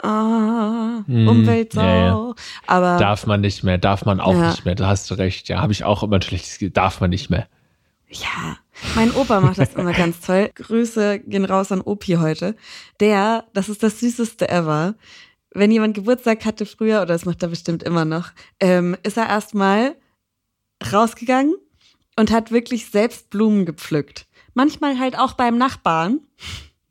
ah, 0.01 1.03
hm, 1.05 1.27
Umweltsau. 1.27 1.81
Ja, 1.81 2.05
ja. 2.05 2.34
Aber 2.65 2.98
darf 2.98 3.27
man 3.27 3.41
nicht 3.41 3.63
mehr, 3.63 3.77
darf 3.77 4.05
man 4.05 4.19
auch 4.19 4.34
ja. 4.34 4.50
nicht 4.50 4.65
mehr. 4.65 4.74
Da 4.74 4.88
hast 4.88 5.12
du 5.12 5.13
recht. 5.13 5.48
Ja, 5.48 5.62
habe 5.62 5.72
ich 5.72 5.84
auch 5.84 6.01
immer 6.01 6.15
ein 6.15 6.24
schlechtes 6.24 6.53
Gefühl. 6.53 6.72
Darf 6.72 7.00
man 7.00 7.12
nicht 7.12 7.29
mehr. 7.29 7.48
Ja, 8.10 8.57
mein 8.96 9.12
Opa 9.12 9.39
macht 9.41 9.60
das 9.60 9.75
immer 9.75 9.93
ganz 9.93 10.22
toll. 10.22 10.50
Grüße 10.55 11.19
gehen 11.19 11.46
raus 11.46 11.72
an 11.72 11.81
Opi 11.81 12.13
heute. 12.13 12.55
Der, 13.00 13.43
das 13.53 13.69
ist 13.69 13.84
das 13.84 14.00
süßeste 14.00 14.50
ever. 14.50 14.96
Wenn 15.58 15.72
jemand 15.72 15.96
Geburtstag 15.96 16.46
hatte 16.46 16.68
früher, 16.68 16.98
oder 16.98 17.08
das 17.08 17.26
macht 17.26 17.42
er 17.42 17.50
bestimmt 17.50 17.82
immer 17.82 18.06
noch, 18.06 18.30
ähm, 18.60 18.96
ist 19.02 19.18
er 19.18 19.28
erstmal 19.28 19.96
rausgegangen 20.94 21.56
und 22.16 22.30
hat 22.30 22.52
wirklich 22.52 22.92
selbst 22.92 23.32
Blumen 23.32 23.66
gepflückt. 23.66 24.28
Manchmal 24.54 25.00
halt 25.00 25.18
auch 25.18 25.34
beim 25.34 25.58
Nachbarn 25.58 26.20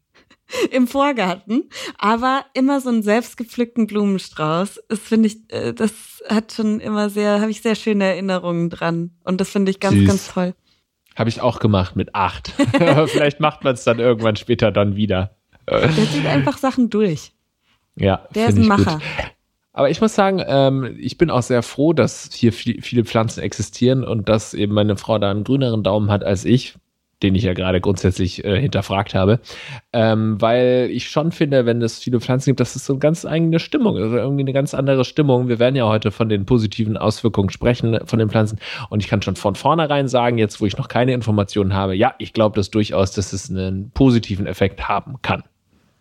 im 0.73 0.89
Vorgarten, 0.89 1.71
aber 1.97 2.45
immer 2.55 2.81
so 2.81 2.89
einen 2.89 3.05
selbstgepflückten 3.05 3.87
Blumenstrauß. 3.87 4.83
Das 4.89 4.99
finde 4.99 5.29
ich, 5.29 5.53
äh, 5.53 5.73
das 5.73 5.93
hat 6.29 6.53
schon 6.53 6.81
immer 6.81 7.09
sehr, 7.09 7.41
habe 7.41 7.53
ich 7.53 7.63
sehr 7.63 7.77
schöne 7.77 8.03
Erinnerungen 8.03 8.69
dran. 8.69 9.13
Und 9.23 9.41
das 9.41 9.51
finde 9.51 9.71
ich 9.71 9.79
ganz, 9.79 9.95
Süß. 9.95 10.09
ganz 10.09 10.33
toll. 10.33 10.55
Habe 11.15 11.29
ich 11.29 11.41
auch 11.41 11.61
gemacht 11.61 11.95
mit 11.95 12.17
acht. 12.17 12.49
Vielleicht 13.07 13.39
macht 13.39 13.63
man 13.63 13.75
es 13.75 13.85
dann 13.85 14.01
irgendwann 14.01 14.35
später 14.35 14.73
dann 14.73 14.97
wieder. 14.97 15.37
Der 15.69 15.93
zieht 15.95 16.27
einfach 16.27 16.59
Sachen 16.59 16.91
durch. 16.91 17.33
Ja, 17.97 18.29
der 18.35 18.49
ist 18.49 18.59
ein 18.59 18.67
Macher. 18.67 18.95
Gut. 18.95 19.03
Aber 19.73 19.91
ich 19.91 20.00
muss 20.00 20.15
sagen, 20.15 20.43
ähm, 20.47 20.97
ich 20.99 21.19
bin 21.19 21.31
auch 21.31 21.43
sehr 21.43 21.62
froh, 21.62 21.93
dass 21.93 22.31
hier 22.33 22.53
viel, 22.53 22.81
viele 22.81 23.05
Pflanzen 23.05 23.41
existieren 23.43 24.05
und 24.05 24.29
dass 24.29 24.55
eben 24.55 24.73
meine 24.73 24.97
Frau 24.97 25.19
da 25.19 25.31
einen 25.31 25.45
grüneren 25.45 25.83
Daumen 25.83 26.11
hat 26.11 26.25
als 26.25 26.47
ich 26.47 26.76
den 27.23 27.35
ich 27.35 27.45
ja 27.45 27.55
gerade 27.55 27.81
grundsätzlich 27.81 28.45
äh, 28.45 28.61
hinterfragt 28.61 29.15
habe, 29.15 29.41
ähm, 29.93 30.41
weil 30.41 30.88
ich 30.93 31.09
schon 31.09 31.33
finde, 31.33 31.65
wenn 31.65 31.81
es 31.81 31.99
viele 31.99 32.21
Pflanzen 32.21 32.50
gibt, 32.50 32.61
das 32.61 32.76
ist 32.76 32.85
so 32.85 32.93
eine 32.93 33.00
ganz 33.00 33.25
eigene 33.25 33.59
Stimmung, 33.59 33.97
also 33.97 34.17
irgendwie 34.17 34.43
eine 34.43 34.53
ganz 34.53 34.75
andere 34.75 35.05
Stimmung. 35.05 35.49
Wir 35.49 35.59
werden 35.59 35.76
ja 35.76 35.87
heute 35.87 36.11
von 36.11 36.29
den 36.29 36.45
positiven 36.45 36.97
Auswirkungen 36.97 37.50
sprechen 37.50 37.99
von 38.05 38.19
den 38.19 38.29
Pflanzen 38.29 38.59
und 38.91 39.03
ich 39.03 39.09
kann 39.09 39.23
schon 39.23 39.37
von 39.37 39.55
vornherein 39.55 40.09
sagen, 40.09 40.37
jetzt 40.37 40.61
wo 40.61 40.67
ich 40.67 40.76
noch 40.76 40.88
keine 40.88 41.12
Informationen 41.15 41.75
habe, 41.75 41.95
ja, 41.95 42.15
ich 42.19 42.33
glaube 42.33 42.57
das 42.57 42.71
durchaus, 42.71 43.12
dass 43.12 43.33
es 43.33 43.50
einen 43.50 43.91
positiven 43.93 44.47
Effekt 44.47 44.87
haben 44.88 45.17
kann. 45.23 45.43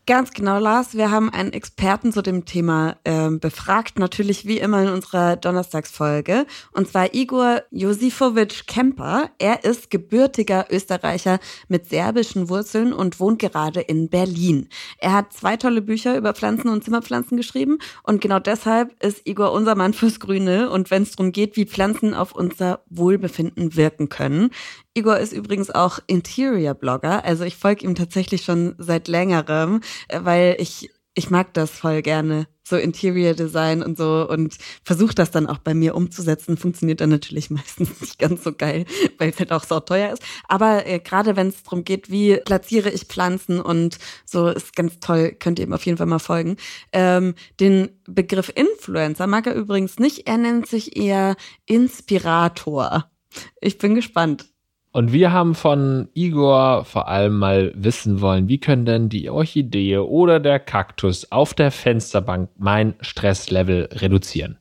Ganz 0.07 0.33
genau, 0.33 0.59
Lars. 0.59 0.93
Wir 0.93 1.09
haben 1.09 1.31
einen 1.31 1.51
Experten 1.51 2.11
zu 2.11 2.21
dem 2.21 2.45
Thema 2.45 2.97
äh, 3.05 3.31
befragt, 3.31 3.97
natürlich 3.97 4.45
wie 4.45 4.59
immer 4.59 4.83
in 4.83 4.89
unserer 4.89 5.35
Donnerstagsfolge. 5.35 6.45
Und 6.73 6.87
zwar 6.87 7.15
Igor 7.15 7.63
Josifowitsch 7.71 8.67
Kemper. 8.67 9.31
Er 9.39 9.63
ist 9.63 9.89
gebürtiger 9.89 10.67
Österreicher 10.69 11.39
mit 11.69 11.89
serbischen 11.89 12.49
Wurzeln 12.49 12.93
und 12.93 13.19
wohnt 13.19 13.39
gerade 13.39 13.81
in 13.81 14.07
Berlin. 14.09 14.69
Er 14.99 15.13
hat 15.13 15.33
zwei 15.33 15.57
tolle 15.57 15.81
Bücher 15.81 16.15
über 16.15 16.35
Pflanzen 16.35 16.69
und 16.69 16.83
Zimmerpflanzen 16.83 17.35
geschrieben. 17.35 17.79
Und 18.03 18.21
genau 18.21 18.37
deshalb 18.37 19.01
ist 19.03 19.27
Igor 19.27 19.53
unser 19.53 19.73
Mann 19.73 19.93
fürs 19.95 20.19
Grüne. 20.19 20.69
Und 20.69 20.91
wenn 20.91 21.01
es 21.01 21.15
darum 21.15 21.31
geht, 21.31 21.57
wie 21.57 21.65
Pflanzen 21.65 22.13
auf 22.13 22.35
unser 22.35 22.83
Wohlbefinden 22.91 23.75
wirken 23.75 24.09
können. 24.09 24.51
Igor 24.97 25.17
ist 25.17 25.33
übrigens 25.33 25.69
auch 25.71 25.99
Interior-Blogger. 26.07 27.25
Also 27.25 27.43
ich 27.43 27.57
folge 27.57 27.85
ihm 27.85 27.95
tatsächlich 27.95 28.43
schon 28.45 28.75
seit 28.77 29.09
längerem, 29.09 29.81
äh, 30.07 30.21
weil 30.23 30.55
ich, 30.57 30.89
ich 31.13 31.29
mag 31.29 31.53
das 31.53 31.71
voll 31.71 32.01
gerne. 32.01 32.47
So 32.63 32.77
Interior 32.77 33.33
Design 33.33 33.83
und 33.83 33.97
so 33.97 34.27
und 34.27 34.57
versuche 34.83 35.13
das 35.13 35.31
dann 35.31 35.47
auch 35.47 35.57
bei 35.57 35.73
mir 35.73 35.95
umzusetzen. 35.95 36.55
Funktioniert 36.55 37.01
dann 37.01 37.09
natürlich 37.09 37.49
meistens 37.51 37.99
nicht 37.99 38.17
ganz 38.19 38.45
so 38.45 38.53
geil, 38.53 38.85
weil 39.17 39.31
es 39.31 39.37
halt 39.37 39.51
auch 39.51 39.65
so 39.65 39.81
teuer 39.81 40.13
ist. 40.13 40.23
Aber 40.47 40.87
äh, 40.87 40.99
gerade 40.99 41.35
wenn 41.35 41.49
es 41.49 41.61
darum 41.63 41.83
geht, 41.83 42.09
wie 42.09 42.37
platziere 42.37 42.89
ich 42.89 43.03
Pflanzen 43.03 43.59
und 43.59 43.97
so, 44.25 44.47
ist 44.47 44.77
ganz 44.77 45.01
toll, 45.01 45.33
könnt 45.33 45.59
ihr 45.59 45.65
ihm 45.65 45.73
auf 45.73 45.85
jeden 45.85 45.97
Fall 45.97 46.07
mal 46.07 46.19
folgen. 46.19 46.55
Ähm, 46.93 47.35
den 47.59 47.89
Begriff 48.07 48.49
Influencer 48.55 49.27
mag 49.27 49.45
er 49.45 49.55
übrigens 49.55 49.99
nicht. 49.99 50.25
Er 50.25 50.37
nennt 50.37 50.67
sich 50.67 50.95
eher 50.95 51.35
Inspirator. 51.65 53.11
Ich 53.59 53.77
bin 53.77 53.93
gespannt. 53.93 54.54
Und 54.95 55.11
wir 55.11 55.33
haben 55.33 55.55
von 55.55 56.07
Igor 56.13 56.85
vor 56.85 57.09
allem 57.09 57.37
mal 57.37 57.73
wissen 57.75 58.21
wollen, 58.21 58.47
wie 58.47 58.61
können 58.61 58.85
denn 58.85 59.09
die 59.09 59.29
Orchidee 59.29 59.97
oder 59.97 60.39
der 60.39 60.57
Kaktus 60.57 61.33
auf 61.33 61.53
der 61.53 61.71
Fensterbank 61.71 62.49
mein 62.57 62.93
Stresslevel 63.01 63.89
reduzieren? 63.91 64.57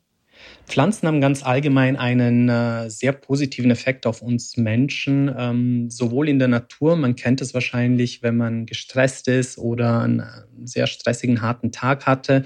Pflanzen 0.67 1.07
haben 1.07 1.21
ganz 1.21 1.45
allgemein 1.45 1.95
einen 1.97 2.49
äh, 2.49 2.91
sehr 2.91 3.12
positiven 3.12 3.71
Effekt 3.71 4.09
auf 4.09 4.23
uns 4.23 4.57
Menschen, 4.57 5.33
ähm, 5.38 5.88
sowohl 5.88 6.29
in 6.29 6.41
der 6.41 6.49
Natur, 6.49 6.97
man 6.97 7.14
kennt 7.14 7.41
es 7.41 7.55
wahrscheinlich, 7.55 8.25
wenn 8.25 8.37
man 8.37 8.67
gestresst 8.67 9.29
ist 9.29 9.57
oder 9.57 10.00
einen 10.00 10.19
äh, 10.19 10.25
sehr 10.64 10.88
stressigen, 10.88 11.43
harten 11.43 11.71
Tag 11.71 12.07
hatte, 12.07 12.43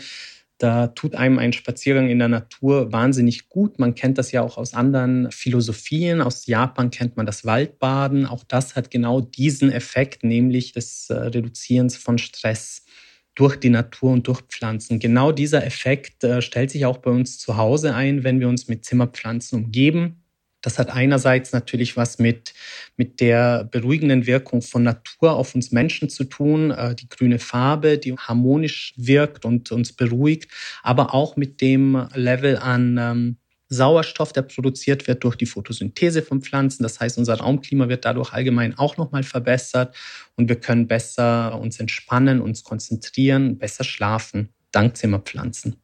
da 0.59 0.89
tut 0.89 1.15
einem 1.15 1.39
ein 1.39 1.53
Spaziergang 1.53 2.09
in 2.09 2.19
der 2.19 2.29
Natur 2.29 2.93
wahnsinnig 2.93 3.49
gut. 3.49 3.79
Man 3.79 3.95
kennt 3.95 4.19
das 4.19 4.33
ja 4.33 4.43
auch 4.43 4.59
aus 4.59 4.75
anderen 4.75 5.31
Philosophien. 5.31 6.21
Aus 6.21 6.47
Japan 6.47 6.91
kennt 6.91 7.17
man 7.17 7.27
das 7.27 7.45
Waldbaden. 7.45 8.27
Auch 8.27 8.43
das 8.43 8.75
hat 8.75 8.91
genau 8.91 9.21
diesen 9.21 9.71
Effekt, 9.71 10.25
nämlich 10.25 10.73
des 10.73 11.11
äh, 11.11 11.15
Reduzierens 11.15 11.97
von 11.97 12.19
Stress 12.19 12.85
durch 13.37 13.55
die 13.55 13.71
Natur 13.71 14.11
und 14.11 14.27
durch 14.27 14.41
Pflanzen. 14.43 14.99
Genau 14.99 15.31
dieser 15.31 15.65
Effekt 15.65 16.25
äh, 16.25 16.43
stellt 16.43 16.73
sich 16.73 16.87
auch 16.87 16.99
bei 16.99 17.13
uns 17.13 17.39
zu 17.39 17.57
Hause 17.57 17.95
ein, 17.95 18.25
wenn 18.25 18.41
wir 18.41 18.49
uns 18.49 18.67
mit 18.67 18.85
Zimmerpflanzen 18.85 19.65
umgeben. 19.65 20.25
Das 20.69 20.79
hat 20.79 20.91
einerseits 20.91 21.53
natürlich 21.53 21.97
was 21.97 22.19
mit, 22.19 22.53
mit 22.99 23.21
der 23.21 23.65
beruhigenden 23.65 24.27
Wirkung 24.27 24.61
von 24.61 24.83
Natur 24.83 25.33
auf 25.33 25.55
uns 25.55 25.73
Menschen 25.73 26.11
zu 26.11 26.25
tun, 26.25 26.73
äh, 26.73 26.95
die 26.95 27.09
grüne 27.09 27.39
Farbe, 27.39 27.97
die 27.97 28.15
harmonisch 28.15 28.93
wirkt 28.99 29.47
und 29.47 29.73
uns 29.73 29.95
beruhigt, 29.95 30.51
aber 30.83 31.15
auch 31.15 31.37
mit 31.37 31.63
dem 31.63 32.07
Level 32.13 32.59
an 32.59 32.99
ähm, 33.01 33.37
Sauerstoff, 33.71 34.35
der 34.35 34.43
produziert 34.43 35.09
wird 35.09 35.25
durch 35.25 35.37
die 35.37 35.47
Photosynthese 35.47 36.21
von 36.21 36.43
Pflanzen. 36.43 36.83
Das 36.83 37.01
heißt, 37.01 37.17
unser 37.17 37.37
Raumklima 37.37 37.89
wird 37.89 38.05
dadurch 38.05 38.35
allgemein 38.35 38.77
auch 38.77 38.99
nochmal 38.99 39.23
verbessert 39.23 39.97
und 40.37 40.51
wir 40.51 40.57
können 40.57 40.87
besser 40.87 41.59
uns 41.59 41.81
entspannen, 41.81 42.43
uns 42.43 42.63
konzentrieren, 42.63 43.57
besser 43.57 43.85
schlafen, 43.85 44.51
dank 44.71 44.99
Zimmerpflanzen. 44.99 45.77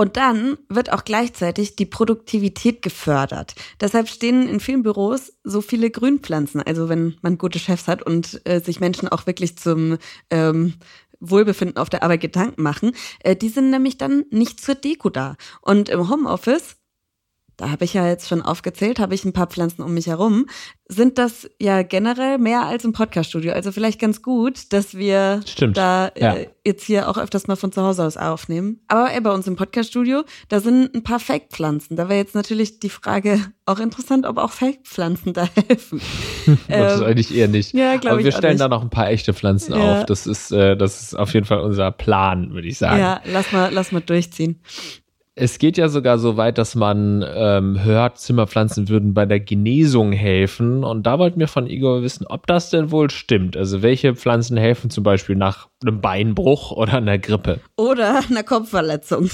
Und 0.00 0.16
dann 0.16 0.56
wird 0.70 0.90
auch 0.94 1.04
gleichzeitig 1.04 1.76
die 1.76 1.84
Produktivität 1.84 2.80
gefördert. 2.80 3.54
Deshalb 3.82 4.08
stehen 4.08 4.48
in 4.48 4.58
vielen 4.58 4.82
Büros 4.82 5.34
so 5.44 5.60
viele 5.60 5.90
Grünpflanzen. 5.90 6.62
Also 6.62 6.88
wenn 6.88 7.18
man 7.20 7.36
gute 7.36 7.58
Chefs 7.58 7.86
hat 7.86 8.02
und 8.02 8.40
äh, 8.46 8.60
sich 8.60 8.80
Menschen 8.80 9.10
auch 9.10 9.26
wirklich 9.26 9.58
zum 9.58 9.98
ähm, 10.30 10.72
Wohlbefinden 11.20 11.76
auf 11.76 11.90
der 11.90 12.02
Arbeit 12.02 12.22
Gedanken 12.22 12.62
machen, 12.62 12.92
äh, 13.18 13.36
die 13.36 13.50
sind 13.50 13.68
nämlich 13.68 13.98
dann 13.98 14.24
nicht 14.30 14.64
zur 14.64 14.74
Deko 14.74 15.10
da. 15.10 15.36
Und 15.60 15.90
im 15.90 16.08
Homeoffice 16.08 16.76
da 17.60 17.70
habe 17.70 17.84
ich 17.84 17.92
ja 17.92 18.08
jetzt 18.08 18.26
schon 18.26 18.40
aufgezählt, 18.40 18.98
habe 18.98 19.14
ich 19.14 19.26
ein 19.26 19.34
paar 19.34 19.46
Pflanzen 19.46 19.82
um 19.82 19.92
mich 19.92 20.06
herum, 20.06 20.46
sind 20.88 21.18
das 21.18 21.48
ja 21.60 21.82
generell 21.82 22.38
mehr 22.38 22.62
als 22.62 22.86
im 22.86 22.94
Podcaststudio. 22.94 23.52
Also 23.52 23.70
vielleicht 23.70 24.00
ganz 24.00 24.22
gut, 24.22 24.72
dass 24.72 24.96
wir 24.96 25.42
Stimmt. 25.44 25.76
da 25.76 26.08
äh, 26.08 26.22
ja. 26.22 26.36
jetzt 26.64 26.84
hier 26.84 27.10
auch 27.10 27.18
öfters 27.18 27.48
mal 27.48 27.56
von 27.56 27.70
zu 27.70 27.82
Hause 27.82 28.04
aus 28.04 28.16
aufnehmen. 28.16 28.80
Aber 28.88 29.12
ey, 29.12 29.20
bei 29.20 29.30
uns 29.30 29.46
im 29.46 29.56
Podcaststudio, 29.56 30.22
da 30.48 30.60
sind 30.60 30.94
ein 30.94 31.02
paar 31.02 31.20
Fake-Pflanzen. 31.20 31.96
Da 31.96 32.08
wäre 32.08 32.18
jetzt 32.18 32.34
natürlich 32.34 32.80
die 32.80 32.88
Frage 32.88 33.38
auch 33.66 33.78
interessant, 33.78 34.24
ob 34.24 34.38
auch 34.38 34.52
Fake-Pflanzen 34.52 35.34
da 35.34 35.46
helfen. 35.68 36.00
das 36.66 36.94
ist 36.94 37.00
ähm, 37.00 37.06
eigentlich 37.06 37.36
eher 37.36 37.48
nicht. 37.48 37.74
Ja, 37.74 37.96
glaube 37.96 38.16
Aber 38.16 38.24
wir 38.24 38.32
stellen 38.32 38.56
da 38.56 38.68
noch 38.68 38.80
ein 38.80 38.90
paar 38.90 39.10
echte 39.10 39.34
Pflanzen 39.34 39.74
ja. 39.74 40.00
auf. 40.00 40.06
Das 40.06 40.26
ist, 40.26 40.50
äh, 40.50 40.78
das 40.78 41.02
ist 41.02 41.14
auf 41.14 41.34
jeden 41.34 41.44
Fall 41.44 41.60
unser 41.60 41.90
Plan, 41.90 42.54
würde 42.54 42.68
ich 42.68 42.78
sagen. 42.78 42.98
Ja, 42.98 43.20
lass 43.26 43.52
mal, 43.52 43.70
lass 43.70 43.92
mal 43.92 44.00
durchziehen. 44.00 44.62
Es 45.36 45.58
geht 45.58 45.78
ja 45.78 45.88
sogar 45.88 46.18
so 46.18 46.36
weit, 46.36 46.58
dass 46.58 46.74
man 46.74 47.24
ähm, 47.26 47.82
hört, 47.82 48.18
Zimmerpflanzen 48.18 48.88
würden 48.88 49.14
bei 49.14 49.26
der 49.26 49.40
Genesung 49.40 50.12
helfen. 50.12 50.84
Und 50.84 51.04
da 51.04 51.18
wollten 51.18 51.38
wir 51.38 51.48
von 51.48 51.66
Igor 51.66 52.02
wissen, 52.02 52.26
ob 52.26 52.46
das 52.46 52.70
denn 52.70 52.90
wohl 52.90 53.10
stimmt. 53.10 53.56
Also 53.56 53.80
welche 53.80 54.16
Pflanzen 54.16 54.56
helfen 54.56 54.90
zum 54.90 55.04
Beispiel 55.04 55.36
nach 55.36 55.68
einem 55.82 56.00
Beinbruch 56.00 56.72
oder 56.72 56.94
einer 56.94 57.18
Grippe? 57.18 57.60
Oder 57.76 58.22
einer 58.30 58.42
Kopfverletzung. 58.42 59.30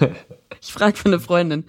ich 0.60 0.72
frage 0.72 0.96
für 0.96 1.06
eine 1.06 1.18
Freundin. 1.18 1.64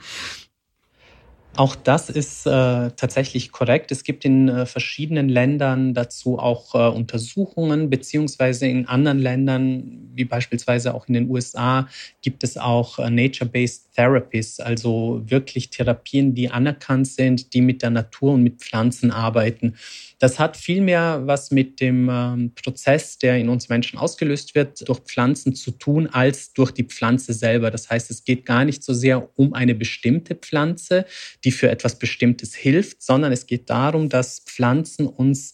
Auch 1.58 1.76
das 1.76 2.12
ist 2.12 2.46
äh, 2.46 2.50
tatsächlich 2.50 3.52
korrekt. 3.52 3.92
Es 3.92 4.04
gibt 4.04 4.26
in 4.26 4.48
äh, 4.48 4.68
verschiedenen 4.68 5.28
Ländern 5.28 5.96
dazu 5.96 6.38
auch 6.38 6.76
äh, 6.76 6.96
Untersuchungen, 6.96 7.90
beziehungsweise 7.90 8.68
in 8.68 8.88
anderen 8.88 9.18
Ländern, 9.18 10.12
wie 10.14 10.26
beispielsweise 10.26 10.94
auch 10.94 11.08
in 11.08 11.16
den 11.16 11.32
USA, 11.32 11.88
gibt 12.22 12.44
es 12.44 12.58
auch 12.58 13.00
äh, 13.00 13.10
Nature-Based 13.10 13.92
Therapies, 13.96 14.60
also 14.60 15.24
wirklich 15.26 15.72
Therapien, 15.72 16.36
die 16.36 16.52
anerkannt 16.52 17.08
sind, 17.08 17.56
die 17.56 17.62
mit 17.62 17.82
der 17.82 17.90
Natur 17.90 18.34
und 18.34 18.44
mit 18.44 18.60
Pflanzen 18.62 19.10
arbeiten. 19.10 19.74
Das 20.19 20.39
hat 20.39 20.57
vielmehr 20.57 21.21
was 21.25 21.51
mit 21.51 21.79
dem 21.79 22.09
ähm, 22.09 22.51
Prozess, 22.55 23.19
der 23.19 23.38
in 23.38 23.50
uns 23.50 23.69
Menschen 23.69 24.00
ausgelöst 24.00 24.55
wird, 24.55 24.88
durch 24.89 25.00
Pflanzen 25.01 25.53
zu 25.53 25.71
tun, 25.71 26.07
als 26.07 26.53
durch 26.53 26.71
die 26.71 26.86
Pflanze 26.86 27.33
selber. 27.33 27.69
Das 27.69 27.89
heißt, 27.89 28.09
es 28.09 28.24
geht 28.24 28.45
gar 28.45 28.65
nicht 28.65 28.83
so 28.83 28.93
sehr 28.93 29.38
um 29.38 29.53
eine 29.53 29.75
bestimmte 29.75 30.33
Pflanze, 30.33 31.05
die 31.43 31.51
für 31.51 31.69
etwas 31.69 32.00
Bestimmtes 32.00 32.55
hilft, 32.55 33.03
sondern 33.03 33.31
es 33.31 33.45
geht 33.45 33.69
darum, 33.69 34.09
dass 34.09 34.39
Pflanzen 34.39 35.05
uns 35.05 35.53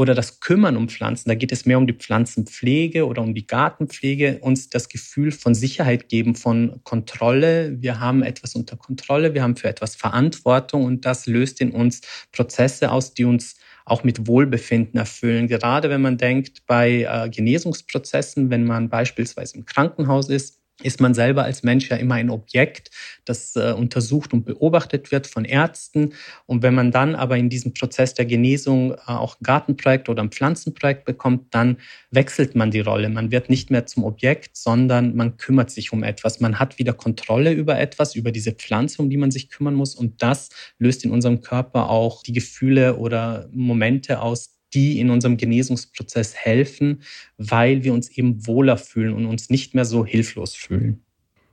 oder 0.00 0.14
das 0.14 0.40
Kümmern 0.40 0.78
um 0.78 0.88
Pflanzen, 0.88 1.28
da 1.28 1.34
geht 1.34 1.52
es 1.52 1.66
mehr 1.66 1.76
um 1.76 1.86
die 1.86 1.92
Pflanzenpflege 1.92 3.06
oder 3.06 3.20
um 3.20 3.34
die 3.34 3.46
Gartenpflege, 3.46 4.38
uns 4.40 4.70
das 4.70 4.88
Gefühl 4.88 5.30
von 5.30 5.54
Sicherheit 5.54 6.08
geben, 6.08 6.34
von 6.36 6.80
Kontrolle. 6.84 7.76
Wir 7.82 8.00
haben 8.00 8.22
etwas 8.22 8.54
unter 8.54 8.76
Kontrolle, 8.76 9.34
wir 9.34 9.42
haben 9.42 9.56
für 9.56 9.68
etwas 9.68 9.96
Verantwortung 9.96 10.86
und 10.86 11.04
das 11.04 11.26
löst 11.26 11.60
in 11.60 11.72
uns 11.72 12.00
Prozesse 12.32 12.92
aus, 12.92 13.12
die 13.12 13.26
uns 13.26 13.56
auch 13.84 14.04
mit 14.04 14.26
Wohlbefinden 14.26 14.98
erfüllen. 14.98 15.48
Gerade 15.48 15.90
wenn 15.90 16.00
man 16.00 16.18
denkt 16.18 16.66
bei 16.66 17.02
äh, 17.02 17.28
Genesungsprozessen, 17.28 18.50
wenn 18.50 18.64
man 18.64 18.88
beispielsweise 18.88 19.56
im 19.56 19.64
Krankenhaus 19.64 20.28
ist, 20.28 20.59
ist 20.82 21.00
man 21.00 21.14
selber 21.14 21.44
als 21.44 21.62
Mensch 21.62 21.88
ja 21.90 21.96
immer 21.96 22.14
ein 22.14 22.30
Objekt, 22.30 22.90
das 23.24 23.56
äh, 23.56 23.72
untersucht 23.72 24.32
und 24.32 24.44
beobachtet 24.44 25.10
wird 25.12 25.26
von 25.26 25.44
Ärzten. 25.44 26.14
Und 26.46 26.62
wenn 26.62 26.74
man 26.74 26.90
dann 26.90 27.14
aber 27.14 27.36
in 27.36 27.48
diesem 27.48 27.74
Prozess 27.74 28.14
der 28.14 28.24
Genesung 28.24 28.92
äh, 28.92 28.96
auch 29.06 29.36
ein 29.36 29.42
Gartenprojekt 29.42 30.08
oder 30.08 30.22
ein 30.22 30.30
Pflanzenprojekt 30.30 31.04
bekommt, 31.04 31.54
dann 31.54 31.76
wechselt 32.10 32.54
man 32.54 32.70
die 32.70 32.80
Rolle. 32.80 33.08
Man 33.08 33.30
wird 33.30 33.50
nicht 33.50 33.70
mehr 33.70 33.86
zum 33.86 34.04
Objekt, 34.04 34.56
sondern 34.56 35.16
man 35.16 35.36
kümmert 35.36 35.70
sich 35.70 35.92
um 35.92 36.02
etwas. 36.02 36.40
Man 36.40 36.58
hat 36.58 36.78
wieder 36.78 36.92
Kontrolle 36.92 37.52
über 37.52 37.78
etwas, 37.78 38.14
über 38.14 38.32
diese 38.32 38.52
Pflanze, 38.52 39.02
um 39.02 39.10
die 39.10 39.16
man 39.16 39.30
sich 39.30 39.50
kümmern 39.50 39.74
muss. 39.74 39.94
Und 39.94 40.22
das 40.22 40.50
löst 40.78 41.04
in 41.04 41.10
unserem 41.10 41.40
Körper 41.40 41.90
auch 41.90 42.22
die 42.22 42.32
Gefühle 42.32 42.96
oder 42.96 43.48
Momente 43.52 44.20
aus, 44.20 44.59
die 44.74 45.00
in 45.00 45.10
unserem 45.10 45.36
Genesungsprozess 45.36 46.34
helfen, 46.34 47.02
weil 47.36 47.84
wir 47.84 47.92
uns 47.92 48.08
eben 48.10 48.46
wohler 48.46 48.76
fühlen 48.76 49.14
und 49.14 49.26
uns 49.26 49.50
nicht 49.50 49.74
mehr 49.74 49.84
so 49.84 50.04
hilflos 50.04 50.54
fühlen. 50.54 51.02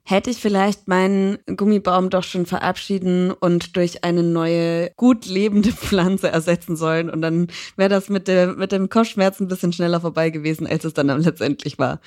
Hätte 0.09 0.29
ich 0.29 0.37
vielleicht 0.37 0.87
meinen 0.87 1.37
Gummibaum 1.47 2.09
doch 2.09 2.23
schon 2.23 2.45
verabschieden 2.45 3.31
und 3.31 3.75
durch 3.75 4.05
eine 4.05 4.23
neue, 4.23 4.89
gut 4.95 5.25
lebende 5.25 5.73
Pflanze 5.73 6.29
ersetzen 6.29 6.77
sollen. 6.77 7.09
Und 7.09 7.21
dann 7.21 7.47
wäre 7.75 7.89
das 7.89 8.07
mit, 8.07 8.29
der, 8.29 8.53
mit 8.53 8.71
dem 8.71 8.87
Kopfschmerz 8.87 9.41
ein 9.41 9.49
bisschen 9.49 9.73
schneller 9.73 9.99
vorbei 9.99 10.29
gewesen, 10.29 10.65
als 10.65 10.85
es 10.85 10.93
dann 10.93 11.07
letztendlich 11.07 11.77
war. 11.77 11.99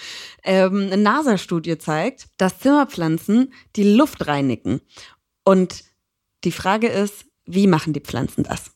Ähm, 0.45 0.88
eine 0.90 0.97
NASA-Studie 0.97 1.76
zeigt, 1.76 2.29
dass 2.38 2.61
Zimmerpflanzen 2.61 3.52
die 3.76 3.85
Luft 3.85 4.26
reinigen. 4.26 4.81
Und 5.45 5.85
die 6.45 6.52
Frage 6.52 6.87
ist, 6.87 7.26
wie 7.45 7.67
machen 7.67 7.93
die 7.93 8.00
Pflanzen 8.00 8.45
das? 8.45 8.71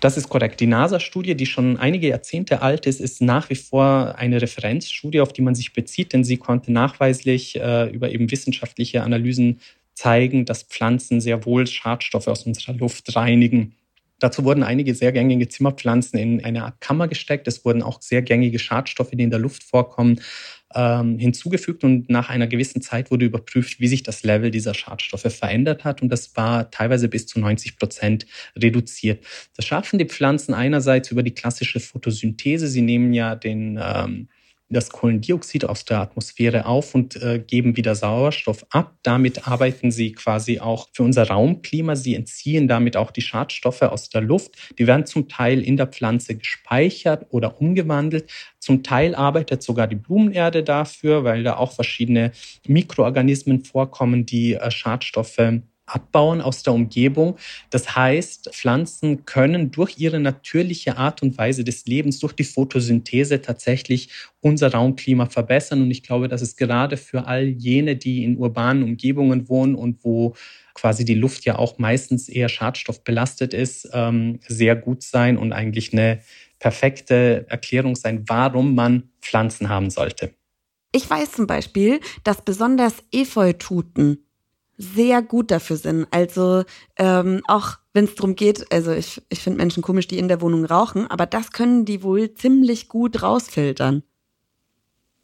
Das 0.00 0.16
ist 0.16 0.28
korrekt. 0.28 0.60
Die 0.60 0.66
NASA-Studie, 0.66 1.34
die 1.34 1.46
schon 1.46 1.76
einige 1.76 2.08
Jahrzehnte 2.08 2.62
alt 2.62 2.86
ist, 2.86 3.00
ist 3.00 3.20
nach 3.20 3.50
wie 3.50 3.56
vor 3.56 4.14
eine 4.16 4.40
Referenzstudie, 4.40 5.20
auf 5.20 5.32
die 5.32 5.42
man 5.42 5.56
sich 5.56 5.72
bezieht, 5.72 6.12
denn 6.12 6.22
sie 6.22 6.36
konnte 6.36 6.72
nachweislich 6.72 7.56
äh, 7.56 7.90
über 7.90 8.10
eben 8.10 8.30
wissenschaftliche 8.30 9.02
Analysen 9.02 9.60
zeigen, 9.94 10.44
dass 10.44 10.62
Pflanzen 10.62 11.20
sehr 11.20 11.44
wohl 11.44 11.66
Schadstoffe 11.66 12.28
aus 12.28 12.46
unserer 12.46 12.74
Luft 12.74 13.16
reinigen. 13.16 13.74
Dazu 14.20 14.44
wurden 14.44 14.62
einige 14.62 14.94
sehr 14.94 15.12
gängige 15.12 15.48
Zimmerpflanzen 15.48 16.18
in 16.18 16.44
eine 16.44 16.64
Art 16.64 16.80
Kammer 16.80 17.08
gesteckt. 17.08 17.46
Es 17.48 17.64
wurden 17.64 17.82
auch 17.82 18.00
sehr 18.00 18.22
gängige 18.22 18.58
Schadstoffe, 18.58 19.10
die 19.12 19.22
in 19.22 19.30
der 19.30 19.38
Luft 19.38 19.64
vorkommen, 19.64 20.20
ähm, 20.74 21.18
hinzugefügt 21.18 21.84
und 21.84 22.10
nach 22.10 22.28
einer 22.28 22.46
gewissen 22.46 22.82
Zeit 22.82 23.10
wurde 23.10 23.24
überprüft, 23.24 23.80
wie 23.80 23.88
sich 23.88 24.02
das 24.02 24.22
Level 24.22 24.50
dieser 24.50 24.74
Schadstoffe 24.74 25.32
verändert 25.34 25.84
hat 25.84 26.02
und 26.02 26.10
das 26.10 26.36
war 26.36 26.70
teilweise 26.70 27.08
bis 27.08 27.26
zu 27.26 27.40
90 27.40 27.78
Prozent 27.78 28.26
reduziert. 28.56 29.24
Das 29.56 29.64
schaffen 29.64 29.98
die 29.98 30.04
Pflanzen 30.04 30.54
einerseits 30.54 31.10
über 31.10 31.22
die 31.22 31.34
klassische 31.34 31.80
Photosynthese. 31.80 32.68
Sie 32.68 32.82
nehmen 32.82 33.12
ja 33.12 33.34
den 33.34 33.78
ähm, 33.82 34.28
das 34.70 34.90
Kohlendioxid 34.90 35.64
aus 35.64 35.84
der 35.84 36.00
Atmosphäre 36.00 36.66
auf 36.66 36.94
und 36.94 37.16
äh, 37.16 37.38
geben 37.38 37.76
wieder 37.76 37.94
Sauerstoff 37.94 38.66
ab. 38.70 38.96
Damit 39.02 39.48
arbeiten 39.48 39.90
sie 39.90 40.12
quasi 40.12 40.60
auch 40.60 40.88
für 40.92 41.02
unser 41.02 41.28
Raumklima. 41.28 41.96
Sie 41.96 42.14
entziehen 42.14 42.68
damit 42.68 42.96
auch 42.96 43.10
die 43.10 43.22
Schadstoffe 43.22 43.82
aus 43.82 44.10
der 44.10 44.20
Luft. 44.20 44.74
Die 44.78 44.86
werden 44.86 45.06
zum 45.06 45.28
Teil 45.28 45.62
in 45.62 45.76
der 45.76 45.86
Pflanze 45.86 46.36
gespeichert 46.36 47.26
oder 47.30 47.60
umgewandelt. 47.60 48.30
Zum 48.58 48.82
Teil 48.82 49.14
arbeitet 49.14 49.62
sogar 49.62 49.86
die 49.86 49.96
Blumenerde 49.96 50.62
dafür, 50.62 51.24
weil 51.24 51.42
da 51.42 51.56
auch 51.56 51.72
verschiedene 51.72 52.32
Mikroorganismen 52.66 53.64
vorkommen, 53.64 54.26
die 54.26 54.54
äh, 54.54 54.70
Schadstoffe 54.70 55.62
abbauen 55.88 56.40
aus 56.40 56.62
der 56.62 56.72
Umgebung. 56.72 57.36
Das 57.70 57.96
heißt, 57.96 58.50
Pflanzen 58.52 59.24
können 59.24 59.70
durch 59.70 59.98
ihre 59.98 60.20
natürliche 60.20 60.96
Art 60.96 61.22
und 61.22 61.36
Weise 61.38 61.64
des 61.64 61.86
Lebens, 61.86 62.20
durch 62.20 62.32
die 62.32 62.44
Photosynthese 62.44 63.42
tatsächlich 63.42 64.10
unser 64.40 64.72
Raumklima 64.72 65.26
verbessern. 65.26 65.82
Und 65.82 65.90
ich 65.90 66.02
glaube, 66.02 66.28
das 66.28 66.42
ist 66.42 66.56
gerade 66.56 66.96
für 66.96 67.26
all 67.26 67.46
jene, 67.46 67.96
die 67.96 68.24
in 68.24 68.36
urbanen 68.36 68.82
Umgebungen 68.82 69.48
wohnen 69.48 69.74
und 69.74 70.04
wo 70.04 70.34
quasi 70.74 71.04
die 71.04 71.14
Luft 71.14 71.44
ja 71.44 71.58
auch 71.58 71.78
meistens 71.78 72.28
eher 72.28 72.48
schadstoffbelastet 72.48 73.52
ist, 73.52 73.88
ähm, 73.92 74.38
sehr 74.46 74.76
gut 74.76 75.02
sein 75.02 75.36
und 75.36 75.52
eigentlich 75.52 75.92
eine 75.92 76.20
perfekte 76.58 77.46
Erklärung 77.48 77.96
sein, 77.96 78.24
warum 78.28 78.74
man 78.74 79.10
Pflanzen 79.20 79.68
haben 79.68 79.90
sollte. 79.90 80.34
Ich 80.92 81.08
weiß 81.08 81.32
zum 81.32 81.46
Beispiel, 81.46 82.00
dass 82.24 82.42
besonders 82.42 82.94
Efeututen 83.12 84.27
sehr 84.78 85.22
gut 85.22 85.50
dafür 85.50 85.76
sind. 85.76 86.06
Also 86.10 86.62
ähm, 86.96 87.42
auch 87.48 87.78
wenn 87.92 88.04
es 88.04 88.14
darum 88.14 88.36
geht, 88.36 88.72
also 88.72 88.92
ich, 88.92 89.20
ich 89.28 89.40
finde 89.40 89.58
Menschen 89.58 89.82
komisch, 89.82 90.06
die 90.06 90.18
in 90.18 90.28
der 90.28 90.40
Wohnung 90.40 90.64
rauchen, 90.64 91.06
aber 91.08 91.26
das 91.26 91.50
können 91.52 91.84
die 91.84 92.02
wohl 92.02 92.32
ziemlich 92.34 92.88
gut 92.88 93.22
rausfiltern. 93.22 94.04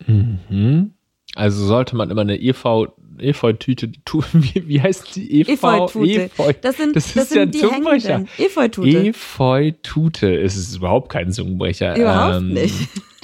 Mhm. 0.07 0.95
Also 1.37 1.64
sollte 1.64 1.97
man 1.97 2.11
immer 2.11 2.23
eine 2.23 2.40
EV 2.40 2.88
Efeutüte 3.19 3.93
tun. 4.05 4.25
Wie, 4.33 4.67
wie 4.67 4.83
heißt 4.83 5.14
die? 5.14 5.43
Efeu, 5.43 5.53
Efeutute. 5.53 6.23
Efeu. 6.25 6.53
Das 6.61 6.77
sind, 6.77 6.97
das, 6.97 7.14
das 7.14 7.29
sind 7.29 7.38
ja 7.38 7.47
die 7.47 7.59
Zungenbrecher. 7.59 8.25
Efeutute. 8.38 9.07
Efeutute. 9.07 10.37
Es 10.40 10.57
ist 10.57 10.77
überhaupt 10.77 11.11
kein 11.11 11.31
Zungenbrecher. 11.31 11.97
Überhaupt 11.97 12.38
ähm, 12.38 12.55
nicht. 12.55 12.75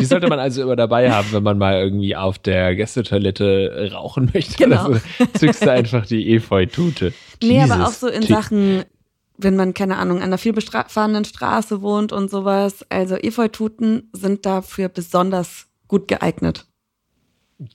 Die 0.00 0.06
sollte 0.06 0.28
man 0.28 0.38
also 0.38 0.62
immer 0.62 0.76
dabei 0.76 1.10
haben, 1.10 1.28
wenn 1.32 1.42
man 1.42 1.58
mal 1.58 1.74
irgendwie 1.80 2.16
auf 2.16 2.38
der 2.38 2.74
Gästetoilette 2.74 3.90
rauchen 3.92 4.30
möchte. 4.34 4.56
Genau. 4.56 4.84
Also 4.84 5.00
zückst 5.38 5.62
du 5.64 5.70
einfach 5.70 6.06
die 6.06 6.32
Efeutute. 6.34 7.12
Nee, 7.42 7.62
aber 7.62 7.86
auch 7.86 7.92
so 7.92 8.08
in 8.08 8.22
Sachen 8.22 8.84
wenn 9.42 9.56
man, 9.56 9.72
keine 9.72 9.96
Ahnung, 9.96 10.18
an 10.18 10.24
einer 10.24 10.36
vielbefahrenen 10.36 11.24
Straße 11.24 11.80
wohnt 11.80 12.12
und 12.12 12.30
sowas. 12.30 12.84
Also 12.90 13.16
Efeututen 13.16 14.10
sind 14.12 14.44
dafür 14.44 14.90
besonders 14.90 15.66
gut 15.88 16.08
geeignet 16.08 16.66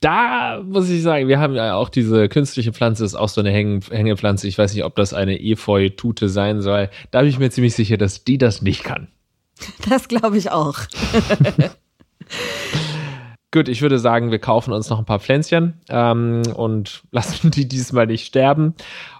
da 0.01 0.63
muss 0.63 0.89
ich 0.89 1.03
sagen, 1.03 1.27
wir 1.27 1.39
haben 1.39 1.53
ja 1.53 1.75
auch 1.75 1.89
diese 1.89 2.27
künstliche 2.27 2.73
Pflanze, 2.73 3.05
ist 3.05 3.15
auch 3.15 3.29
so 3.29 3.41
eine 3.41 3.51
Häng 3.51 3.83
Hängepflanze. 3.87 4.47
Ich 4.47 4.57
weiß 4.57 4.73
nicht, 4.73 4.83
ob 4.83 4.95
das 4.95 5.13
eine 5.13 5.39
Efeu-Tute 5.39 6.27
sein 6.27 6.61
soll. 6.61 6.89
Da 7.11 7.21
bin 7.21 7.29
ich 7.29 7.37
mir 7.37 7.51
ziemlich 7.51 7.75
sicher, 7.75 7.97
dass 7.97 8.23
die 8.23 8.37
das 8.37 8.61
nicht 8.61 8.83
kann. 8.83 9.07
Das 9.89 10.07
glaube 10.07 10.37
ich 10.37 10.51
auch. 10.51 10.79
Gut, 13.51 13.69
ich 13.69 13.81
würde 13.81 13.99
sagen, 13.99 14.31
wir 14.31 14.39
kaufen 14.39 14.73
uns 14.73 14.89
noch 14.89 14.99
ein 14.99 15.05
paar 15.05 15.19
Pflänzchen 15.19 15.79
ähm, 15.89 16.41
und 16.55 17.03
lassen 17.11 17.51
die 17.51 17.67
diesmal 17.67 18.07
nicht 18.07 18.25
sterben 18.25 18.75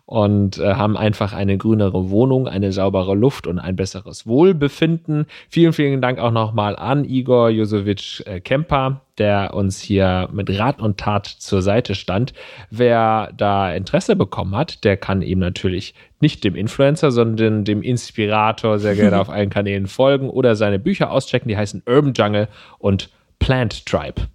und 0.06 0.60
äh, 0.60 0.76
haben 0.76 0.98
einfach 0.98 1.34
eine 1.34 1.58
grünere 1.58 2.10
Wohnung, 2.10 2.48
eine 2.48 2.72
saubere 2.72 3.16
Luft 3.16 3.48
und 3.48 3.58
ein 3.58 3.76
besseres 3.76 4.28
Wohlbefinden. 4.28 5.26
Vielen, 5.50 5.74
vielen 5.74 6.02
Dank 6.02 6.20
auch 6.20 6.32
nochmal 6.32 6.76
an 6.76 7.06
Igor 7.06 7.50
Josovic 7.50 8.22
äh, 8.28 8.40
Kemper, 8.40 9.02
der 9.18 9.56
uns 9.56 9.82
hier 9.82 10.30
mit 10.32 10.50
Rat 10.60 10.80
und 10.80 11.00
Tat 11.00 11.26
zur 11.26 11.64
Seite 11.64 11.96
stand. 11.96 12.34
Wer 12.70 13.32
da 13.36 13.74
Interesse 13.74 14.16
bekommen 14.16 14.56
hat, 14.56 14.84
der 14.84 14.96
kann 14.96 15.24
ihm 15.24 15.40
natürlich 15.40 15.96
nicht 16.20 16.44
dem 16.44 16.56
Influencer, 16.56 17.10
sondern 17.10 17.64
dem 17.64 17.82
Inspirator 17.82 18.78
sehr 18.78 18.96
gerne 18.96 19.20
auf 19.20 19.30
allen 19.30 19.50
Kanälen 19.50 19.88
folgen 19.88 20.30
oder 20.30 20.56
seine 20.56 20.78
Bücher 20.78 21.12
auschecken. 21.12 21.50
Die 21.50 21.58
heißen 21.58 21.82
Urban 21.88 22.14
Jungle 22.14 22.48
und 22.78 23.10
Plant 23.40 23.86
Tribe. 23.88 24.28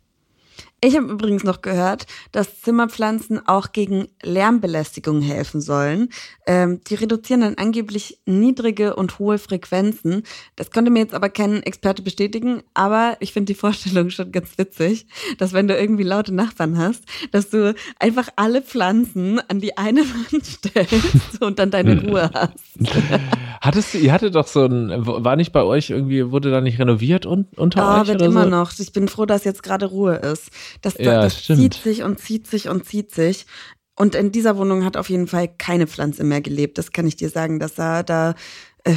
Ich 0.83 0.97
habe 0.97 1.13
übrigens 1.13 1.45
noch 1.45 1.61
gehört, 1.61 2.07
dass 2.33 2.63
Zimmerpflanzen 2.63 3.47
auch 3.47 3.73
gegen 3.73 4.09
Lärmbelästigung 4.23 5.21
helfen 5.21 5.61
sollen. 5.61 6.09
Ähm, 6.47 6.81
die 6.89 6.95
reduzieren 6.95 7.43
dann 7.43 7.57
angeblich 7.57 8.19
niedrige 8.25 8.97
und 8.97 9.19
hohe 9.19 9.37
Frequenzen. 9.39 10.23
Das 10.57 10.71
konnte 10.71 10.91
mir 10.91 11.01
jetzt 11.01 11.13
aber 11.13 11.29
kein 11.29 11.63
Experte 11.63 12.01
bestätigen, 12.01 12.63
aber 12.73 13.19
ich 13.21 13.35
finde 13.35 13.53
die 13.53 13.59
Vorstellung 13.59 14.09
schon 14.09 14.33
ganz 14.33 14.57
witzig, 14.57 15.07
dass 15.37 15.53
wenn 15.53 15.69
du 15.69 15.77
irgendwie 15.79 16.03
laute 16.03 16.35
Nachbarn 16.35 16.79
hast, 16.79 17.05
dass 17.31 17.51
du 17.51 17.75
einfach 17.99 18.29
alle 18.37 18.63
Pflanzen 18.63 19.39
an 19.49 19.61
die 19.61 19.77
eine 19.77 20.01
Wand 20.01 20.47
stellst 20.47 21.43
und 21.43 21.59
dann 21.59 21.71
deine 21.71 22.01
Ruhe 22.01 22.31
hast. 22.33 22.59
Hattest 23.61 23.93
du, 23.93 23.99
ihr 23.99 24.13
hattet 24.13 24.35
doch 24.35 24.47
so 24.47 24.65
ein, 24.65 24.91
war 25.07 25.37
nicht 25.37 25.53
bei 25.53 25.63
euch 25.63 25.91
irgendwie, 25.91 26.31
wurde 26.31 26.51
da 26.51 26.63
nicht 26.63 26.79
renoviert 26.79 27.27
und, 27.27 27.59
unter 27.59 27.85
oh, 27.85 28.01
euch? 28.01 28.09
wird 28.09 28.23
oder 28.23 28.31
immer 28.31 28.45
so? 28.45 28.51
noch. 28.51 28.73
Ich 28.79 28.93
bin 28.93 29.09
froh, 29.09 29.27
dass 29.27 29.45
jetzt 29.45 29.63
gerade 29.63 29.85
Ruhe 29.85 30.15
ist. 30.15 30.51
Das, 30.83 30.95
Ja, 30.99 31.23
das 31.23 31.45
stimmt. 31.45 31.61
zieht 31.61 31.75
sich 31.75 32.03
und 32.03 32.19
zieht 32.21 32.47
sich 32.47 32.69
und 32.69 32.85
zieht 32.85 33.15
sich. 33.15 33.47
Und 33.97 34.15
in 34.15 34.33
dieser 34.33 34.57
Wohnung 34.57 34.85
hat 34.85 34.97
auf 34.97 35.11
jeden 35.11 35.27
Fall 35.27 35.49
keine 35.49 35.87
Pflanze 35.87 36.25
mehr 36.25 36.41
gelebt. 36.41 36.79
Das 36.79 36.93
kann 36.93 37.07
ich 37.07 37.17
dir 37.17 37.29
sagen. 37.29 37.59
Das 37.59 37.77
sah 37.77 38.03
da 38.03 38.35
äh, 38.85 38.95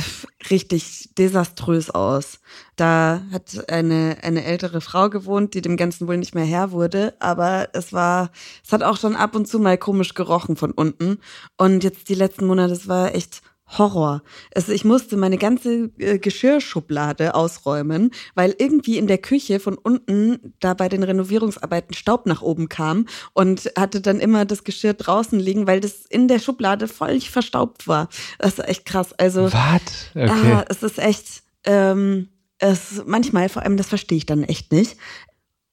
richtig 0.50 1.10
desaströs 1.18 1.90
aus. 1.90 2.40
Da 2.78 3.22
hat 3.32 3.70
eine, 3.70 4.18
eine 4.22 4.46
ältere 4.46 4.80
Frau 4.80 5.10
gewohnt, 5.10 5.56
die 5.56 5.62
dem 5.62 5.76
Ganzen 5.76 6.08
wohl 6.08 6.18
nicht 6.18 6.36
mehr 6.36 6.46
Herr 6.46 6.72
wurde. 6.72 7.16
Aber 7.20 7.68
es 7.74 7.92
war, 7.92 8.32
es 8.66 8.72
hat 8.72 8.82
auch 8.82 8.96
schon 8.98 9.18
ab 9.18 9.36
und 9.36 9.46
zu 9.46 9.60
mal 9.60 9.78
komisch 9.78 10.14
gerochen 10.14 10.56
von 10.56 10.72
unten. 10.72 11.18
Und 11.58 11.84
jetzt 11.84 12.08
die 12.08 12.16
letzten 12.16 12.46
Monate, 12.46 12.74
es 12.74 12.88
war 12.88 13.14
echt 13.14 13.42
Horror. 13.78 14.22
Also 14.56 14.72
ich 14.72 14.86
musste 14.86 15.18
meine 15.18 15.38
ganze 15.38 15.92
äh, 15.98 16.20
Geschirrschublade 16.20 17.36
ausräumen, 17.36 18.12
weil 18.36 18.56
irgendwie 18.58 18.98
in 18.98 19.08
der 19.08 19.18
Küche 19.18 19.60
von 19.60 19.78
unten 19.78 20.54
da 20.60 20.74
bei 20.74 20.90
den 20.90 21.04
Renovierungsarbeiten 21.04 21.94
Staub 21.94 22.26
nach 22.26 22.42
oben 22.42 22.70
kam 22.70 23.08
und 23.34 23.72
hatte 23.78 24.02
dann 24.02 24.20
immer 24.20 24.46
das 24.46 24.64
Geschirr 24.64 24.94
draußen 24.94 25.40
liegen, 25.40 25.68
weil 25.68 25.80
das 25.80 26.06
in 26.06 26.28
der 26.28 26.40
Schublade 26.40 26.88
völlig 26.88 27.30
verstaubt 27.30 27.88
war. 27.88 28.10
Das 28.40 28.60
ist 28.60 28.68
echt 28.68 28.86
krass. 28.86 29.14
Also 29.14 29.52
Was? 29.52 29.82
Okay. 30.16 30.30
ah, 30.30 30.66
es 30.70 30.84
ist 30.84 31.00
echt, 31.00 31.44
ähm, 31.66 32.30
es 32.60 33.04
manchmal, 33.06 33.50
vor 33.50 33.64
allem 33.64 33.78
das 33.78 33.88
verstehe 33.88 34.18
ich 34.18 34.26
dann 34.26 34.44
echt 34.44 34.72
nicht. 34.72 34.98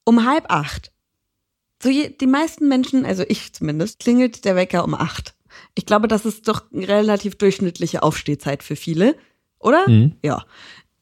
Um 0.05 0.27
halb 0.27 0.47
acht. 0.49 0.93
So 1.83 1.89
je, 1.89 2.11
die 2.11 2.27
meisten 2.27 2.69
Menschen, 2.69 3.07
also 3.07 3.25
ich 3.27 3.53
zumindest, 3.55 4.01
klingelt 4.01 4.45
der 4.45 4.57
Wecker 4.57 4.85
um 4.85 4.95
acht. 4.95 5.35
Ich 5.75 5.87
glaube, 5.87 6.09
das 6.09 6.27
ist 6.27 6.49
doch 6.49 6.65
eine 6.73 6.89
relativ 6.89 7.37
durchschnittliche 7.37 8.03
Aufstehzeit 8.03 8.63
für 8.63 8.77
viele, 8.77 9.17
oder? 9.59 9.89
Mhm. 9.89 10.17
Ja. 10.25 10.45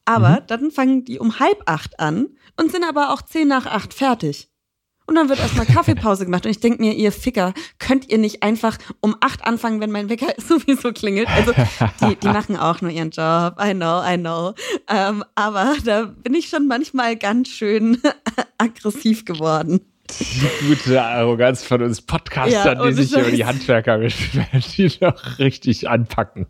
Aber 0.04 0.42
dann 0.46 0.70
fangen 0.70 1.04
die 1.04 1.18
um 1.18 1.38
halb 1.38 1.62
acht 1.66 2.00
an 2.00 2.28
und 2.56 2.72
sind 2.72 2.84
aber 2.84 3.12
auch 3.12 3.22
zehn 3.22 3.48
nach 3.48 3.66
acht 3.66 3.92
fertig. 3.92 4.48
Und 5.08 5.14
dann 5.14 5.30
wird 5.30 5.38
erstmal 5.38 5.64
Kaffeepause 5.64 6.26
gemacht. 6.26 6.44
Und 6.44 6.50
ich 6.50 6.60
denke 6.60 6.82
mir, 6.82 6.92
ihr 6.92 7.12
Ficker, 7.12 7.54
könnt 7.78 8.10
ihr 8.10 8.18
nicht 8.18 8.42
einfach 8.42 8.76
um 9.00 9.16
acht 9.20 9.42
anfangen, 9.42 9.80
wenn 9.80 9.90
mein 9.90 10.10
Wecker 10.10 10.34
sowieso 10.36 10.92
klingelt? 10.92 11.28
Also, 11.28 11.52
die, 12.02 12.16
die 12.16 12.26
machen 12.26 12.58
auch 12.58 12.82
nur 12.82 12.90
ihren 12.90 13.08
Job. 13.08 13.56
I 13.58 13.72
know, 13.72 14.02
I 14.06 14.18
know. 14.18 14.52
Ähm, 14.86 15.24
aber 15.34 15.76
da 15.82 16.04
bin 16.04 16.34
ich 16.34 16.50
schon 16.50 16.66
manchmal 16.66 17.16
ganz 17.16 17.48
schön 17.48 18.02
aggressiv 18.58 19.24
geworden. 19.24 19.80
Die 20.10 20.66
gute 20.66 21.02
Arroganz 21.02 21.62
von 21.64 21.82
uns 21.82 22.00
Podcastern, 22.00 22.78
Ja, 22.78 22.86
die 22.86 22.92
sich 22.94 23.12
über 23.12 23.30
die. 23.30 23.44
Handwerker 23.44 23.98
beschweren, 23.98 24.62
die 24.76 24.88
doch 24.98 25.38
richtig 25.38 25.88
anpacken. 25.88 26.46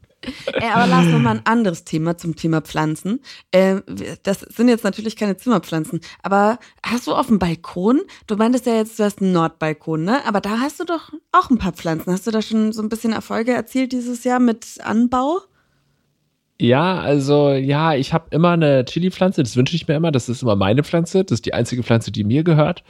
Ey, 0.52 0.68
aber 0.72 0.86
lass 0.86 1.06
noch 1.06 1.18
mal 1.18 1.36
ein 1.36 1.46
anderes 1.46 1.84
Thema 1.84 2.16
zum 2.16 2.34
Thema 2.34 2.60
Pflanzen. 2.60 3.20
Äh, 3.52 3.76
das 4.22 4.40
sind 4.40 4.68
jetzt 4.68 4.84
natürlich 4.84 5.16
keine 5.16 5.36
Zimmerpflanzen, 5.36 6.00
aber 6.22 6.58
hast 6.84 7.06
du 7.06 7.14
auf 7.14 7.28
dem 7.28 7.38
Balkon, 7.38 8.00
du 8.26 8.36
meintest 8.36 8.66
ja 8.66 8.74
jetzt, 8.74 8.98
du 8.98 9.04
hast 9.04 9.20
einen 9.20 9.32
Nordbalkon, 9.32 10.04
ne? 10.04 10.24
Aber 10.26 10.40
da 10.40 10.60
hast 10.60 10.80
du 10.80 10.84
doch 10.84 11.12
auch 11.32 11.50
ein 11.50 11.58
paar 11.58 11.72
Pflanzen. 11.72 12.12
Hast 12.12 12.26
du 12.26 12.30
da 12.30 12.42
schon 12.42 12.72
so 12.72 12.82
ein 12.82 12.88
bisschen 12.88 13.12
Erfolge 13.12 13.52
erzielt 13.52 13.92
dieses 13.92 14.24
Jahr 14.24 14.40
mit 14.40 14.66
Anbau? 14.82 15.40
Ja, 16.60 16.98
also 16.98 17.52
ja, 17.52 17.94
ich 17.94 18.12
habe 18.12 18.26
immer 18.30 18.50
eine 18.50 18.84
Chili-Pflanze, 18.84 19.44
das 19.44 19.56
wünsche 19.56 19.76
ich 19.76 19.86
mir 19.86 19.94
immer. 19.94 20.10
Das 20.10 20.28
ist 20.28 20.42
immer 20.42 20.56
meine 20.56 20.82
Pflanze. 20.82 21.22
Das 21.24 21.36
ist 21.36 21.46
die 21.46 21.54
einzige 21.54 21.84
Pflanze, 21.84 22.10
die 22.10 22.24
mir 22.24 22.42
gehört. 22.42 22.82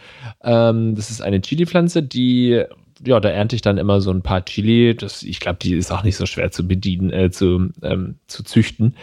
Ähm, 0.42 0.94
das 0.94 1.10
ist 1.10 1.20
eine 1.20 1.42
Chili-Pflanze, 1.42 2.02
die, 2.02 2.64
ja, 3.04 3.20
da 3.20 3.28
ernte 3.28 3.56
ich 3.56 3.62
dann 3.62 3.76
immer 3.76 4.00
so 4.00 4.10
ein 4.10 4.22
paar 4.22 4.42
Chili. 4.44 4.96
Das, 4.96 5.22
ich 5.22 5.38
glaube, 5.40 5.58
die 5.60 5.74
ist 5.74 5.92
auch 5.92 6.02
nicht 6.02 6.16
so 6.16 6.24
schwer 6.24 6.50
zu 6.50 6.66
bedienen, 6.66 7.10
äh, 7.10 7.30
zu, 7.30 7.68
ähm, 7.82 8.16
zu 8.26 8.42
züchten. 8.42 8.96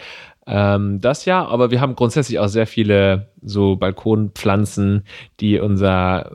Ähm, 0.48 1.00
das 1.00 1.26
ja, 1.26 1.46
aber 1.46 1.70
wir 1.70 1.80
haben 1.80 1.94
grundsätzlich 1.94 2.40
auch 2.40 2.48
sehr 2.48 2.66
viele 2.66 3.28
so 3.42 3.76
Balkonpflanzen, 3.76 5.04
die 5.38 5.60
unser 5.60 6.32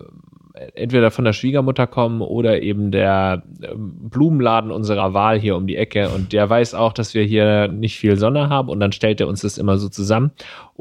entweder 0.76 1.12
von 1.12 1.26
der 1.26 1.34
Schwiegermutter 1.34 1.88
kommen 1.88 2.22
oder 2.22 2.62
eben 2.62 2.92
der 2.92 3.44
ähm, 3.64 4.10
Blumenladen 4.10 4.72
unserer 4.72 5.14
Wahl 5.14 5.40
hier 5.40 5.56
um 5.56 5.68
die 5.68 5.78
Ecke 5.78 6.10
und 6.10 6.34
der 6.34 6.50
weiß 6.50 6.74
auch, 6.74 6.94
dass 6.94 7.14
wir 7.14 7.24
hier 7.24 7.68
nicht 7.68 7.98
viel 7.98 8.18
Sonne 8.18 8.50
haben 8.50 8.70
und 8.70 8.80
dann 8.80 8.92
stellt 8.92 9.22
er 9.22 9.28
uns 9.28 9.42
das 9.42 9.58
immer 9.58 9.78
so 9.78 9.90
zusammen. 9.90 10.32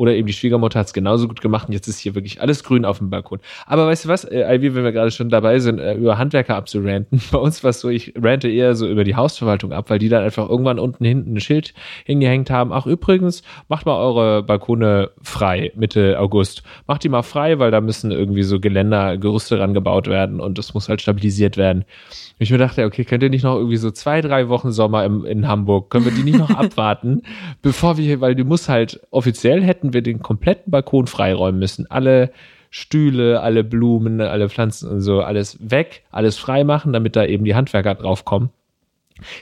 Oder 0.01 0.15
eben 0.15 0.27
die 0.27 0.33
Schwiegermutter 0.33 0.79
hat 0.79 0.87
es 0.87 0.95
genauso 0.95 1.29
gut 1.29 1.43
gemacht 1.43 1.69
und 1.69 1.75
jetzt 1.75 1.87
ist 1.87 1.99
hier 1.99 2.15
wirklich 2.15 2.41
alles 2.41 2.65
grün 2.65 2.87
auf 2.87 2.97
dem 2.97 3.11
Balkon. 3.11 3.39
Aber 3.67 3.87
weißt 3.87 4.07
du 4.07 4.09
was, 4.09 4.25
äh, 4.25 4.57
Ivy, 4.57 4.75
wenn 4.75 4.83
wir 4.83 4.93
gerade 4.93 5.11
schon 5.11 5.29
dabei 5.29 5.59
sind, 5.59 5.79
äh, 5.79 5.93
über 5.93 6.17
Handwerker 6.17 6.57
abzuranten, 6.57 7.21
bei 7.31 7.37
uns 7.37 7.63
war 7.63 7.69
es 7.69 7.81
so, 7.81 7.91
ich 7.91 8.15
rante 8.17 8.49
eher 8.49 8.75
so 8.77 8.89
über 8.89 9.05
die 9.05 9.15
Hausverwaltung 9.15 9.75
ab, 9.75 9.91
weil 9.91 9.99
die 9.99 10.09
dann 10.09 10.23
einfach 10.23 10.49
irgendwann 10.49 10.79
unten 10.79 11.05
hinten 11.05 11.35
ein 11.35 11.41
Schild 11.41 11.75
hingehängt 12.07 12.49
haben. 12.49 12.73
Ach 12.73 12.87
übrigens, 12.87 13.43
macht 13.69 13.85
mal 13.85 13.99
eure 13.99 14.43
Balkone 14.43 15.11
frei 15.21 15.71
Mitte 15.77 16.19
August. 16.19 16.63
Macht 16.87 17.05
die 17.05 17.11
mal 17.11 17.21
frei, 17.21 17.59
weil 17.59 17.71
da 17.71 17.83
müssen 17.83 18.11
irgendwie 18.11 18.43
so 18.43 18.59
Geländer, 18.59 19.19
Gerüste 19.19 19.59
rangebaut 19.59 20.07
werden 20.07 20.41
und 20.41 20.57
das 20.57 20.73
muss 20.73 20.89
halt 20.89 21.03
stabilisiert 21.03 21.59
werden. 21.59 21.81
Und 21.81 22.45
ich 22.45 22.51
mir 22.51 22.57
dachte, 22.57 22.87
okay, 22.87 23.05
könnt 23.05 23.23
ihr 23.23 23.29
nicht 23.29 23.45
noch 23.45 23.57
irgendwie 23.57 23.77
so 23.77 23.91
zwei, 23.91 24.23
drei 24.23 24.49
Wochen 24.49 24.73
Sommer 24.73 25.05
im, 25.05 25.27
in 25.27 25.47
Hamburg, 25.47 25.91
können 25.91 26.07
wir 26.07 26.13
die 26.13 26.23
nicht 26.23 26.39
noch 26.39 26.49
abwarten, 26.57 27.21
bevor 27.61 27.99
wir 27.99 28.05
hier, 28.07 28.23
weil 28.23 28.35
du 28.35 28.45
musst 28.47 28.71
halt, 28.71 28.99
offiziell 29.11 29.63
hätten 29.63 29.90
wir 29.93 30.03
den 30.03 30.21
kompletten 30.21 30.71
Balkon 30.71 31.07
freiräumen 31.07 31.59
müssen. 31.59 31.91
Alle 31.91 32.33
Stühle, 32.71 33.41
alle 33.41 33.65
Blumen, 33.65 34.21
alle 34.21 34.49
Pflanzen 34.49 34.89
und 34.89 35.01
so, 35.01 35.23
alles 35.23 35.59
weg, 35.61 36.05
alles 36.11 36.39
frei 36.39 36.65
machen, 36.65 36.93
damit 36.93 37.17
da 37.17 37.25
eben 37.25 37.45
die 37.45 37.55
Handwerker 37.55 37.97
draufkommen. 37.97 38.51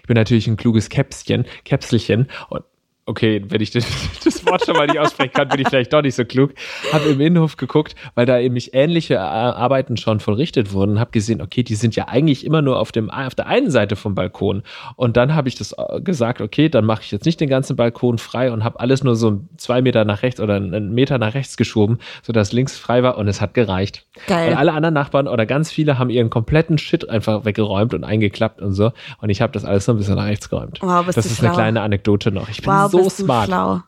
Ich 0.02 0.06
bin 0.08 0.16
natürlich 0.16 0.46
ein 0.46 0.56
kluges 0.56 0.88
Käpschen, 0.88 1.44
Käpselchen 1.64 2.28
und 2.48 2.64
okay, 3.08 3.42
wenn 3.48 3.60
ich 3.60 3.70
das, 3.70 3.86
das 4.24 4.44
Wort 4.46 4.64
schon 4.64 4.76
mal 4.76 4.86
nicht 4.86 4.98
aussprechen 4.98 5.32
kann, 5.32 5.48
bin 5.48 5.60
ich 5.60 5.68
vielleicht 5.68 5.92
doch 5.92 6.02
nicht 6.02 6.14
so 6.14 6.24
klug. 6.24 6.52
Habe 6.92 7.08
im 7.08 7.20
Innenhof 7.20 7.56
geguckt, 7.56 7.94
weil 8.14 8.26
da 8.26 8.38
eben 8.38 8.54
nicht 8.54 8.74
ähnliche 8.74 9.14
äh, 9.14 9.18
Arbeiten 9.18 9.96
schon 9.96 10.20
vollrichtet 10.20 10.72
wurden, 10.72 11.00
habe 11.00 11.10
gesehen, 11.10 11.40
okay, 11.40 11.62
die 11.62 11.74
sind 11.74 11.96
ja 11.96 12.08
eigentlich 12.08 12.44
immer 12.44 12.62
nur 12.62 12.78
auf 12.78 12.92
dem 12.92 13.10
auf 13.10 13.34
der 13.34 13.46
einen 13.46 13.70
Seite 13.70 13.96
vom 13.96 14.14
Balkon. 14.14 14.62
Und 14.96 15.16
dann 15.16 15.34
habe 15.34 15.48
ich 15.48 15.56
das 15.56 15.72
äh, 15.72 16.00
gesagt, 16.00 16.40
okay, 16.40 16.68
dann 16.68 16.84
mache 16.84 17.02
ich 17.02 17.10
jetzt 17.10 17.24
nicht 17.24 17.40
den 17.40 17.48
ganzen 17.48 17.76
Balkon 17.76 18.18
frei 18.18 18.52
und 18.52 18.62
habe 18.62 18.78
alles 18.80 19.02
nur 19.02 19.16
so 19.16 19.40
zwei 19.56 19.82
Meter 19.82 20.04
nach 20.04 20.22
rechts 20.22 20.40
oder 20.40 20.56
einen 20.56 20.92
Meter 20.92 21.18
nach 21.18 21.34
rechts 21.34 21.56
geschoben, 21.56 21.98
sodass 22.22 22.52
links 22.52 22.76
frei 22.76 23.02
war 23.02 23.16
und 23.16 23.26
es 23.26 23.40
hat 23.40 23.54
gereicht. 23.54 24.06
Geil. 24.26 24.50
Und 24.50 24.58
alle 24.58 24.72
anderen 24.72 24.94
Nachbarn 24.94 25.28
oder 25.28 25.46
ganz 25.46 25.70
viele 25.70 25.98
haben 25.98 26.10
ihren 26.10 26.30
kompletten 26.30 26.78
Shit 26.78 27.08
einfach 27.08 27.44
weggeräumt 27.44 27.94
und 27.94 28.04
eingeklappt 28.04 28.60
und 28.60 28.72
so. 28.72 28.92
Und 29.20 29.30
ich 29.30 29.40
habe 29.40 29.52
das 29.52 29.64
alles 29.64 29.86
so 29.86 29.92
ein 29.92 29.98
bisschen 29.98 30.16
nach 30.16 30.26
rechts 30.26 30.50
geräumt. 30.50 30.78
Wow, 30.82 31.06
das 31.06 31.16
ist 31.16 31.38
schlau. 31.38 31.48
eine 31.48 31.56
kleine 31.56 31.80
Anekdote 31.80 32.30
noch. 32.30 32.48
Ich 32.48 32.62
bin 32.62 32.66
Wow, 32.72 32.90
so 32.90 32.97
du 33.04 33.10
smart. 33.10 33.46
schlau. 33.46 33.82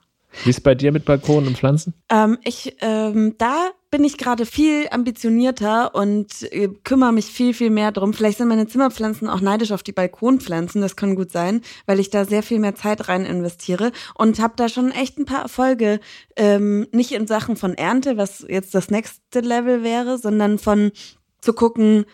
Wie 0.44 0.50
ist 0.50 0.58
es 0.58 0.62
bei 0.62 0.74
dir 0.74 0.92
mit 0.92 1.04
Balkonen 1.04 1.48
und 1.48 1.58
Pflanzen? 1.58 1.94
Ähm, 2.08 2.38
ich, 2.44 2.76
ähm, 2.80 3.34
da 3.38 3.70
bin 3.90 4.04
ich 4.04 4.16
gerade 4.16 4.46
viel 4.46 4.86
ambitionierter 4.90 5.94
und 5.94 6.50
äh, 6.52 6.68
kümmere 6.84 7.12
mich 7.12 7.26
viel, 7.26 7.52
viel 7.52 7.70
mehr 7.70 7.90
drum. 7.90 8.14
Vielleicht 8.14 8.38
sind 8.38 8.48
meine 8.48 8.68
Zimmerpflanzen 8.68 9.28
auch 9.28 9.40
neidisch 9.40 9.72
auf 9.72 9.82
die 9.82 9.92
Balkonpflanzen, 9.92 10.80
das 10.80 10.94
kann 10.94 11.16
gut 11.16 11.32
sein, 11.32 11.62
weil 11.86 11.98
ich 11.98 12.10
da 12.10 12.24
sehr 12.24 12.44
viel 12.44 12.60
mehr 12.60 12.76
Zeit 12.76 13.08
rein 13.08 13.24
investiere 13.24 13.90
und 14.14 14.38
habe 14.38 14.54
da 14.56 14.68
schon 14.68 14.92
echt 14.92 15.18
ein 15.18 15.24
paar 15.24 15.42
Erfolge, 15.42 15.98
ähm, 16.36 16.86
nicht 16.92 17.12
in 17.12 17.26
Sachen 17.26 17.56
von 17.56 17.74
Ernte, 17.74 18.16
was 18.16 18.46
jetzt 18.48 18.74
das 18.74 18.90
nächste 18.90 19.40
Level 19.40 19.82
wäre, 19.82 20.18
sondern 20.18 20.58
von 20.58 20.92
zu 21.40 21.52
gucken, 21.52 22.04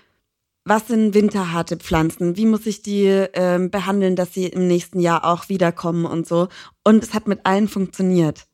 was 0.66 0.88
sind 0.88 1.14
winterharte 1.14 1.76
Pflanzen? 1.76 2.36
Wie 2.36 2.44
muss 2.44 2.66
ich 2.66 2.82
die 2.82 3.06
ähm, 3.06 3.70
behandeln, 3.70 4.16
dass 4.16 4.34
sie 4.34 4.46
im 4.46 4.66
nächsten 4.66 4.98
Jahr 4.98 5.24
auch 5.24 5.48
wiederkommen 5.48 6.06
und 6.06 6.26
so? 6.26 6.48
Und 6.86 7.02
es 7.02 7.14
hat 7.14 7.26
mit 7.26 7.44
allen 7.44 7.66
funktioniert. 7.66 8.46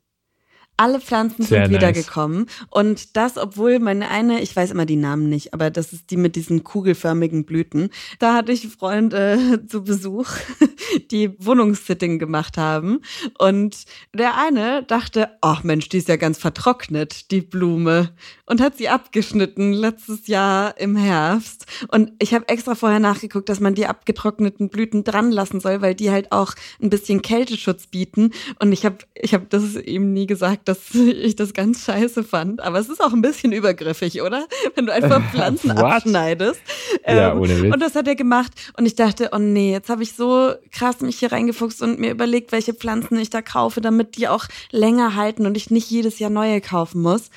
Alle 0.75 0.99
Pflanzen 0.99 1.43
Sehr 1.43 1.65
sind 1.65 1.71
nice. 1.71 1.81
wiedergekommen. 1.81 2.47
Und 2.71 3.15
das, 3.15 3.37
obwohl 3.37 3.77
meine 3.77 4.09
eine, 4.09 4.41
ich 4.41 4.55
weiß 4.55 4.71
immer 4.71 4.87
die 4.87 4.95
Namen 4.95 5.29
nicht, 5.29 5.53
aber 5.53 5.69
das 5.69 5.93
ist 5.93 6.09
die 6.09 6.17
mit 6.17 6.35
diesen 6.35 6.63
kugelförmigen 6.63 7.45
Blüten. 7.45 7.89
Da 8.17 8.33
hatte 8.33 8.51
ich 8.51 8.67
Freunde 8.67 9.63
zu 9.67 9.83
Besuch, 9.83 10.29
die 11.11 11.35
Wohnungssitting 11.37 12.17
gemacht 12.17 12.57
haben. 12.57 13.01
Und 13.37 13.83
der 14.15 14.37
eine 14.37 14.83
dachte, 14.83 15.29
ach 15.41 15.63
Mensch, 15.63 15.89
die 15.89 15.99
ist 15.99 16.07
ja 16.07 16.15
ganz 16.15 16.39
vertrocknet, 16.39 17.29
die 17.29 17.41
Blume. 17.41 18.09
Und 18.47 18.59
hat 18.59 18.77
sie 18.77 18.89
abgeschnitten 18.89 19.73
letztes 19.73 20.25
Jahr 20.25 20.79
im 20.79 20.95
Herbst. 20.95 21.67
Und 21.89 22.13
ich 22.17 22.33
habe 22.33 22.47
extra 22.47 22.73
vorher 22.73 22.99
nachgeguckt, 22.99 23.47
dass 23.47 23.59
man 23.59 23.75
die 23.75 23.85
abgetrockneten 23.85 24.69
Blüten 24.69 25.03
dran 25.03 25.31
lassen 25.31 25.59
soll, 25.59 25.81
weil 25.81 25.93
die 25.93 26.09
halt 26.09 26.31
auch 26.31 26.55
ein 26.81 26.89
bisschen 26.89 27.21
Kälteschutz 27.21 27.87
bieten. 27.87 28.31
Und 28.59 28.71
ich 28.71 28.85
habe 28.85 28.97
ich 29.13 29.35
hab 29.35 29.49
das 29.51 29.75
ihm 29.75 30.13
nie 30.13 30.25
gesagt, 30.25 30.62
gesagt, 30.63 30.67
dass 30.67 30.95
ich 30.95 31.35
das 31.35 31.53
ganz 31.53 31.85
scheiße 31.85 32.23
fand. 32.23 32.61
Aber 32.61 32.79
es 32.79 32.89
ist 32.89 33.01
auch 33.01 33.13
ein 33.13 33.21
bisschen 33.21 33.51
übergriffig, 33.51 34.21
oder? 34.21 34.47
Wenn 34.75 34.85
du 34.85 34.93
einfach 34.93 35.21
Pflanzen 35.31 35.71
abschneidest. 35.71 36.61
Ja, 37.05 37.31
ähm, 37.31 37.41
ohne 37.41 37.61
Witz. 37.61 37.73
Und 37.73 37.81
das 37.81 37.95
hat 37.95 38.07
er 38.07 38.15
gemacht. 38.15 38.51
Und 38.77 38.85
ich 38.85 38.95
dachte, 38.95 39.29
oh 39.33 39.39
nee, 39.39 39.71
jetzt 39.71 39.89
habe 39.89 40.03
ich 40.03 40.13
so 40.13 40.53
krass 40.71 41.01
mich 41.01 41.19
hier 41.19 41.31
reingefuchst 41.31 41.81
und 41.81 41.99
mir 41.99 42.11
überlegt, 42.11 42.51
welche 42.51 42.73
Pflanzen 42.73 43.17
ich 43.17 43.29
da 43.29 43.41
kaufe, 43.41 43.81
damit 43.81 44.17
die 44.17 44.27
auch 44.27 44.45
länger 44.71 45.15
halten 45.15 45.45
und 45.45 45.57
ich 45.57 45.71
nicht 45.71 45.89
jedes 45.89 46.19
Jahr 46.19 46.29
neue 46.29 46.61
kaufen 46.61 47.01
muss. 47.01 47.29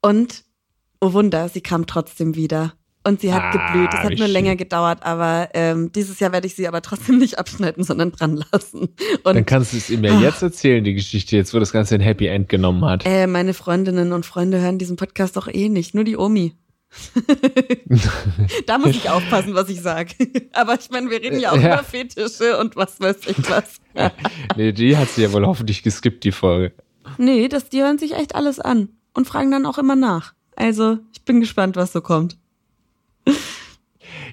Und, 0.00 0.44
oh 1.00 1.12
Wunder, 1.12 1.48
sie 1.48 1.60
kam 1.60 1.86
trotzdem 1.86 2.34
wieder. 2.34 2.74
Und 3.04 3.20
sie 3.20 3.32
hat 3.32 3.42
ah, 3.42 3.50
geblüht. 3.50 3.92
Es 3.92 3.98
hat 4.00 4.10
nur 4.10 4.18
schön. 4.18 4.30
länger 4.30 4.56
gedauert, 4.56 5.02
aber 5.02 5.48
ähm, 5.54 5.90
dieses 5.90 6.20
Jahr 6.20 6.32
werde 6.32 6.46
ich 6.46 6.54
sie 6.54 6.68
aber 6.68 6.82
trotzdem 6.82 7.18
nicht 7.18 7.38
abschneiden, 7.38 7.82
sondern 7.82 8.12
dran 8.12 8.44
lassen. 8.52 8.90
Und, 9.24 9.34
Dann 9.34 9.44
kannst 9.44 9.72
du 9.72 9.76
es 9.76 9.90
ihm 9.90 10.04
ja 10.04 10.20
jetzt 10.20 10.42
erzählen, 10.42 10.84
die 10.84 10.94
Geschichte, 10.94 11.36
jetzt 11.36 11.52
wo 11.52 11.58
das 11.58 11.72
Ganze 11.72 11.96
ein 11.96 12.00
Happy 12.00 12.26
End 12.26 12.48
genommen 12.48 12.84
hat. 12.84 13.04
Äh, 13.04 13.26
meine 13.26 13.54
Freundinnen 13.54 14.12
und 14.12 14.24
Freunde 14.24 14.60
hören 14.60 14.78
diesen 14.78 14.96
Podcast 14.96 15.36
doch 15.36 15.48
eh 15.48 15.68
nicht, 15.68 15.94
nur 15.94 16.04
die 16.04 16.16
Omi. 16.16 16.54
da 18.66 18.78
muss 18.78 18.90
ich 18.90 19.08
aufpassen, 19.08 19.54
was 19.54 19.68
ich 19.68 19.80
sage. 19.80 20.14
Aber 20.52 20.78
ich 20.78 20.90
meine, 20.90 21.10
wir 21.10 21.20
reden 21.20 21.40
ja 21.40 21.52
auch 21.52 21.56
ja. 21.56 21.74
über 21.74 21.84
Fetische 21.84 22.58
und 22.58 22.76
was 22.76 23.00
weiß 23.00 23.16
ich 23.26 23.50
was. 23.50 23.80
nee, 24.56 24.72
die 24.72 24.96
hat 24.96 25.08
sie 25.08 25.22
ja 25.22 25.32
wohl 25.32 25.46
hoffentlich 25.46 25.82
geskippt, 25.82 26.22
die 26.22 26.32
Folge. 26.32 26.74
Nee, 27.18 27.48
das, 27.48 27.68
die 27.68 27.82
hören 27.82 27.98
sich 27.98 28.14
echt 28.14 28.34
alles 28.34 28.60
an 28.60 28.90
und 29.14 29.26
fragen 29.26 29.50
dann 29.50 29.66
auch 29.66 29.78
immer 29.78 29.96
nach. 29.96 30.34
Also, 30.54 30.98
ich 31.12 31.24
bin 31.24 31.40
gespannt, 31.40 31.76
was 31.76 31.92
so 31.92 32.02
kommt. 32.02 32.36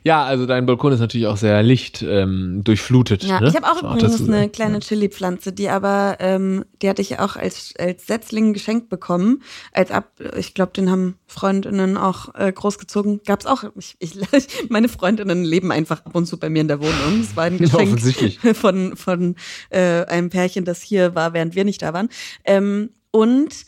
Ja, 0.04 0.24
also 0.24 0.46
dein 0.46 0.66
Balkon 0.66 0.94
ist 0.94 1.00
natürlich 1.00 1.28
auch 1.28 1.38
sehr 1.38 1.62
licht 1.64 2.02
ähm, 2.02 2.62
durchflutet. 2.64 3.24
Ja, 3.24 3.42
ne? 3.42 3.50
ich 3.50 3.56
habe 3.56 3.68
auch 3.68 3.82
übrigens 3.82 4.28
eine 4.28 4.50
kleine 4.50 4.80
Chili-Pflanze, 4.80 5.52
die 5.52 5.70
aber, 5.70 6.18
ähm, 6.20 6.66
die 6.82 6.90
hatte 6.90 7.02
ich 7.02 7.20
auch 7.20 7.36
als, 7.36 7.74
als 7.78 8.08
Setzling 8.08 8.54
geschenkt 8.54 8.90
bekommen. 8.90 9.44
Als 9.72 9.92
ab, 9.92 10.12
ich 10.38 10.54
glaube, 10.54 10.72
den 10.74 10.90
haben 10.90 11.16
Freundinnen 11.28 11.98
auch 11.98 12.34
äh, 12.36 12.52
großgezogen. 12.52 13.22
Gab's 13.26 13.46
auch, 13.46 13.64
ich, 13.76 13.96
ich, 14.00 14.18
meine 14.70 14.90
Freundinnen 14.90 15.44
leben 15.44 15.72
einfach 15.72 16.06
ab 16.06 16.16
und 16.16 16.26
zu 16.26 16.38
bei 16.38 16.50
mir 16.50 16.62
in 16.62 16.68
der 16.68 16.80
Wohnung. 16.80 17.22
Es 17.22 17.36
war 17.36 17.46
ein 17.46 17.58
Geschenk 17.58 18.56
von, 18.56 18.96
von 18.96 19.36
äh, 19.70 20.06
einem 20.06 20.30
Pärchen, 20.30 20.66
das 20.66 20.82
hier 20.82 21.16
war, 21.16 21.34
während 21.34 21.56
wir 21.56 21.66
nicht 21.66 21.82
da 21.82 21.94
waren. 21.94 22.10
Ähm, 22.46 22.92
und 23.12 23.66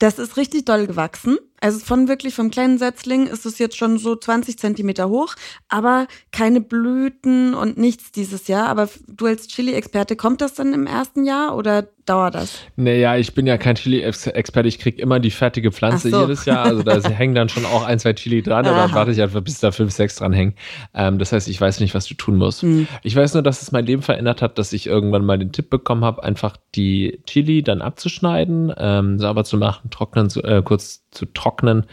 das 0.00 0.18
ist 0.18 0.38
richtig 0.38 0.64
doll 0.64 0.86
gewachsen. 0.86 1.38
Also 1.60 1.78
von 1.78 2.08
wirklich 2.08 2.34
vom 2.34 2.50
kleinen 2.50 2.78
Setzling 2.78 3.26
ist 3.26 3.44
es 3.44 3.58
jetzt 3.58 3.76
schon 3.76 3.98
so 3.98 4.16
20 4.16 4.58
Zentimeter 4.58 5.10
hoch, 5.10 5.34
aber 5.68 6.06
keine 6.32 6.62
Blüten 6.62 7.54
und 7.54 7.76
nichts 7.76 8.12
dieses 8.12 8.48
Jahr. 8.48 8.68
Aber 8.68 8.88
du 9.06 9.26
als 9.26 9.46
Chili-Experte, 9.46 10.16
kommt 10.16 10.40
das 10.40 10.54
dann 10.54 10.72
im 10.72 10.86
ersten 10.86 11.24
Jahr 11.24 11.56
oder 11.56 11.88
dauert 12.06 12.34
das? 12.34 12.58
Naja, 12.76 13.16
ich 13.16 13.34
bin 13.34 13.46
ja 13.46 13.56
kein 13.56 13.76
Chili-Experte. 13.76 14.68
Ich 14.68 14.78
kriege 14.78 15.00
immer 15.00 15.20
die 15.20 15.30
fertige 15.30 15.70
Pflanze 15.70 16.10
so. 16.10 16.22
jedes 16.22 16.44
Jahr. 16.44 16.64
Also 16.64 16.82
da 16.82 17.00
hängen 17.08 17.34
dann 17.34 17.48
schon 17.48 17.64
auch 17.64 17.84
ein, 17.84 17.98
zwei 17.98 18.12
Chili 18.14 18.42
dran. 18.42 18.66
Und 18.66 18.74
dann 18.74 18.92
warte 18.92 19.12
ich 19.12 19.22
einfach, 19.22 19.40
bis 19.40 19.60
da 19.60 19.70
fünf, 19.70 19.92
sechs 19.92 20.16
dran 20.16 20.32
hängen. 20.32 20.54
Ähm, 20.94 21.18
das 21.18 21.32
heißt, 21.32 21.48
ich 21.48 21.60
weiß 21.60 21.80
nicht, 21.80 21.94
was 21.94 22.06
du 22.06 22.14
tun 22.14 22.36
musst. 22.36 22.62
Hm. 22.62 22.88
Ich 23.02 23.14
weiß 23.14 23.34
nur, 23.34 23.42
dass 23.42 23.62
es 23.62 23.70
mein 23.70 23.86
Leben 23.86 24.02
verändert 24.02 24.42
hat, 24.42 24.58
dass 24.58 24.72
ich 24.72 24.86
irgendwann 24.86 25.24
mal 25.24 25.38
den 25.38 25.52
Tipp 25.52 25.70
bekommen 25.70 26.04
habe, 26.04 26.24
einfach 26.24 26.56
die 26.74 27.20
Chili 27.26 27.62
dann 27.62 27.82
abzuschneiden, 27.82 28.72
ähm, 28.76 29.18
sauber 29.18 29.44
zu 29.44 29.56
machen, 29.56 29.90
trocknen, 29.90 30.28
äh, 30.42 30.62
kurz 30.62 31.04
zu 31.10 31.26
trocknen 31.26 31.86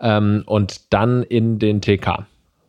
ähm, 0.00 0.42
und 0.46 0.92
dann 0.92 1.22
in 1.22 1.58
den 1.58 1.80
TK. 1.80 2.26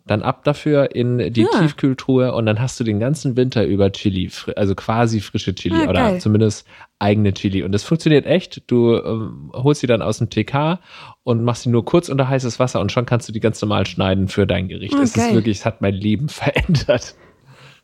Dann 0.07 0.23
ab 0.23 0.43
dafür 0.43 0.95
in 0.95 1.31
die 1.31 1.41
ja. 1.43 1.59
Tiefkühltruhe 1.59 2.33
und 2.33 2.45
dann 2.45 2.59
hast 2.59 2.79
du 2.79 2.83
den 2.83 2.99
ganzen 2.99 3.37
Winter 3.37 3.65
über 3.65 3.91
Chili, 3.91 4.31
also 4.55 4.73
quasi 4.73 5.21
frische 5.21 5.53
Chili 5.53 5.75
ah, 5.75 5.89
oder 5.89 6.01
geil. 6.01 6.19
zumindest 6.19 6.67
eigene 6.99 7.33
Chili. 7.33 7.63
Und 7.63 7.71
das 7.71 7.83
funktioniert 7.83 8.25
echt. 8.25 8.63
Du 8.67 8.95
ähm, 8.95 9.51
holst 9.53 9.81
sie 9.81 9.87
dann 9.87 10.01
aus 10.01 10.17
dem 10.17 10.29
TK 10.29 10.79
und 11.23 11.43
machst 11.43 11.63
sie 11.63 11.69
nur 11.69 11.85
kurz 11.85 12.09
unter 12.09 12.27
heißes 12.27 12.59
Wasser 12.59 12.81
und 12.81 12.91
schon 12.91 13.05
kannst 13.05 13.29
du 13.29 13.31
die 13.31 13.39
ganz 13.39 13.61
normal 13.61 13.85
schneiden 13.85 14.27
für 14.27 14.47
dein 14.47 14.67
Gericht. 14.67 14.95
Ah, 14.95 15.03
es 15.03 15.15
ist 15.15 15.33
wirklich, 15.33 15.59
es 15.59 15.65
hat 15.65 15.81
mein 15.81 15.93
Leben 15.93 16.29
verändert. 16.29 17.15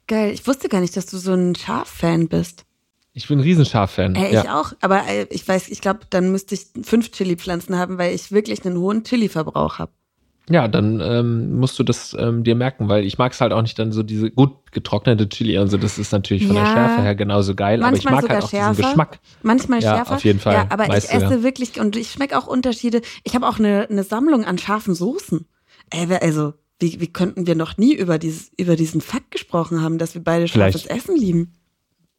Geil. 0.07 0.31
Ich 0.33 0.47
wusste 0.47 0.69
gar 0.69 0.81
nicht, 0.81 0.97
dass 0.97 1.05
du 1.05 1.17
so 1.17 1.33
ein 1.33 1.55
Schaf-Fan 1.55 2.29
bist. 2.29 2.66
Ich 3.17 3.27
bin 3.27 3.39
ein 3.39 3.41
Riesenschaf-Fan. 3.41 4.13
Äh, 4.13 4.27
ich 4.27 4.43
ja. 4.43 4.61
auch, 4.61 4.73
aber 4.79 5.07
äh, 5.07 5.25
ich 5.31 5.47
weiß, 5.47 5.69
ich 5.69 5.81
glaube, 5.81 6.01
dann 6.11 6.31
müsste 6.31 6.53
ich 6.53 6.67
fünf 6.83 7.11
Chili-Pflanzen 7.11 7.75
haben, 7.75 7.97
weil 7.97 8.13
ich 8.13 8.31
wirklich 8.31 8.63
einen 8.63 8.77
hohen 8.77 9.03
Chili-Verbrauch 9.03 9.79
habe. 9.79 9.91
Ja, 10.51 10.67
dann 10.67 11.01
ähm, 11.01 11.57
musst 11.57 11.79
du 11.79 11.83
das 11.83 12.15
ähm, 12.17 12.43
dir 12.43 12.53
merken, 12.53 12.89
weil 12.89 13.05
ich 13.05 13.17
mag 13.17 13.31
es 13.31 13.41
halt 13.41 13.53
auch 13.53 13.63
nicht 13.63 13.79
dann 13.79 13.91
so 13.91 14.03
diese 14.03 14.29
gut 14.29 14.71
getrocknete 14.71 15.27
Chili 15.29 15.57
und 15.57 15.67
so. 15.69 15.77
Das 15.77 15.97
ist 15.97 16.11
natürlich 16.11 16.45
von 16.45 16.55
ja, 16.55 16.63
der 16.63 16.71
Schärfe 16.71 17.01
her 17.01 17.15
genauso 17.15 17.55
geil, 17.55 17.83
aber 17.83 17.97
ich 17.97 18.03
mag 18.05 18.29
halt 18.29 18.43
auch 18.43 18.49
schärfer, 18.49 18.69
diesen 18.69 18.85
Geschmack. 18.85 19.19
Manchmal 19.41 19.81
ja, 19.81 19.95
schärfer. 19.95 20.15
Auf 20.15 20.23
jeden 20.23 20.39
Fall. 20.39 20.53
Ja, 20.53 20.67
aber 20.69 20.87
ich 20.95 21.09
esse 21.09 21.17
ja. 21.17 21.43
wirklich 21.43 21.79
und 21.79 21.95
ich 21.95 22.11
schmecke 22.11 22.37
auch 22.37 22.45
Unterschiede. 22.45 23.01
Ich 23.23 23.33
habe 23.33 23.47
auch 23.47 23.57
eine, 23.57 23.87
eine 23.89 24.03
Sammlung 24.03 24.45
an 24.45 24.59
scharfen 24.59 24.93
Soßen. 24.93 25.47
Äh, 25.89 26.19
also 26.21 26.53
wie, 26.79 27.01
wie 27.01 27.11
könnten 27.11 27.47
wir 27.47 27.55
noch 27.55 27.77
nie 27.77 27.95
über, 27.95 28.19
dieses, 28.19 28.51
über 28.57 28.75
diesen 28.75 29.01
Fakt 29.01 29.31
gesprochen 29.31 29.81
haben, 29.81 29.97
dass 29.97 30.13
wir 30.13 30.23
beide 30.23 30.47
scharfes 30.47 30.83
Vielleicht. 30.83 31.05
Essen 31.05 31.17
lieben? 31.17 31.53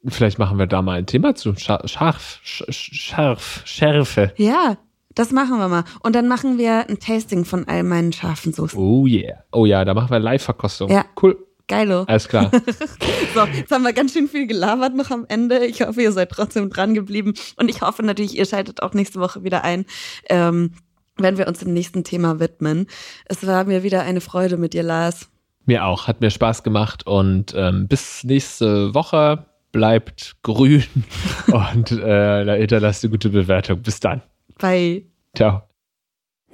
Vielleicht 0.07 0.39
machen 0.39 0.59
wir 0.59 0.67
da 0.67 0.83
mal 0.83 0.99
ein 0.99 1.07
Thema 1.07 1.35
zu. 1.35 1.55
Scharf, 1.57 2.41
scharf, 2.43 3.63
Schärfe. 3.65 4.33
Ja, 4.37 4.77
das 5.15 5.33
machen 5.33 5.59
wir 5.59 5.69
mal. 5.69 5.85
Und 6.03 6.15
dann 6.15 6.29
machen 6.29 6.59
wir 6.59 6.89
ein 6.89 7.01
Tasting 7.01 7.45
von 7.45 7.67
all 7.67 7.83
meinen 7.83 8.13
scharfen 8.13 8.53
Soßen. 8.53 8.79
Oh 8.79 9.07
yeah. 9.07 9.43
Oh 9.51 9.67
ja, 9.67 9.85
da 9.85 9.95
machen 9.95 10.11
wir 10.11 10.21
Live-Verkostung. 10.21 10.91
Ja. 10.91 11.05
Cool. 11.21 11.37
Geilo. 11.67 12.05
Alles 12.05 12.29
klar. 12.29 12.51
so, 13.35 13.45
jetzt 13.45 13.71
haben 13.71 13.83
wir 13.83 13.93
ganz 13.93 14.13
schön 14.13 14.29
viel 14.29 14.47
gelabert 14.47 14.95
noch 14.95 15.11
am 15.11 15.27
Ende. 15.29 15.67
Ich 15.67 15.83
hoffe, 15.83 16.01
ihr 16.01 16.13
seid 16.13 16.31
trotzdem 16.31 16.71
dran 16.71 16.95
geblieben. 16.95 17.35
Und 17.57 17.69
ich 17.69 17.83
hoffe 17.83 18.03
natürlich, 18.03 18.39
ihr 18.39 18.47
schaltet 18.47 18.83
auch 18.83 18.95
nächste 18.95 19.21
Woche 19.21 19.43
wieder 19.43 19.65
ein. 19.65 19.85
Ähm, 20.31 20.73
wenn 21.17 21.37
wir 21.37 21.49
uns 21.49 21.59
dem 21.59 21.73
nächsten 21.73 22.05
Thema 22.05 22.39
widmen. 22.39 22.87
Es 23.27 23.47
war 23.47 23.65
mir 23.65 23.83
wieder 23.83 24.03
eine 24.03 24.21
Freude 24.21 24.57
mit 24.57 24.73
dir, 24.73 24.85
Lars. 24.85 25.29
Mir 25.67 25.85
auch, 25.85 26.07
hat 26.07 26.21
mir 26.21 26.31
Spaß 26.31 26.63
gemacht 26.63 27.07
und 27.07 27.55
ähm, 27.57 27.89
bis 27.89 28.25
nächste 28.25 28.95
Woche 28.95 29.45
bleibt 29.73 30.37
grün 30.43 30.85
und 31.47 31.93
äh, 31.93 32.45
da 32.45 32.55
hinterlasst 32.55 33.05
eine 33.05 33.11
gute 33.11 33.31
Bewertung. 33.31 33.83
Bis 33.83 34.01
dann. 34.01 34.23
Bye. 34.59 35.05
Ciao. 35.37 35.63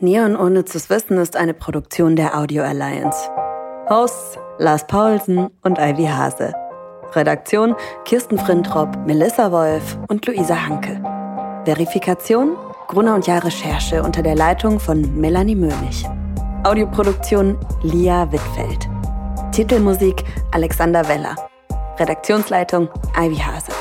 Neon 0.00 0.36
ohne 0.36 0.64
zu 0.64 0.78
wissen 0.90 1.18
ist 1.18 1.36
eine 1.36 1.54
Produktion 1.54 2.16
der 2.16 2.36
Audio 2.36 2.64
Alliance. 2.64 3.30
Hosts 3.88 4.38
Lars 4.58 4.86
Paulsen 4.86 5.48
und 5.62 5.78
Ivy 5.78 6.06
Hase. 6.06 6.52
Redaktion 7.12 7.74
Kirsten 8.04 8.38
Frintrop, 8.38 8.96
Melissa 9.06 9.52
Wolf 9.52 9.96
und 10.08 10.26
Luisa 10.26 10.66
Hanke. 10.66 11.00
Verifikation 11.64 12.56
Gruner 12.88 13.14
und 13.14 13.26
Jahr 13.26 13.44
Recherche 13.44 14.02
unter 14.02 14.22
der 14.22 14.34
Leitung 14.34 14.78
von 14.78 15.18
Melanie 15.18 15.54
Möhlich. 15.54 16.04
Audioproduktion 16.64 17.58
Lia 17.82 18.30
Wittfeld. 18.30 18.88
Titelmusik 19.52 20.24
Alexander 20.52 21.08
Weller. 21.08 21.36
Redaktionsleitung 21.98 22.88
Ivy 23.16 23.36
Hase. 23.36 23.73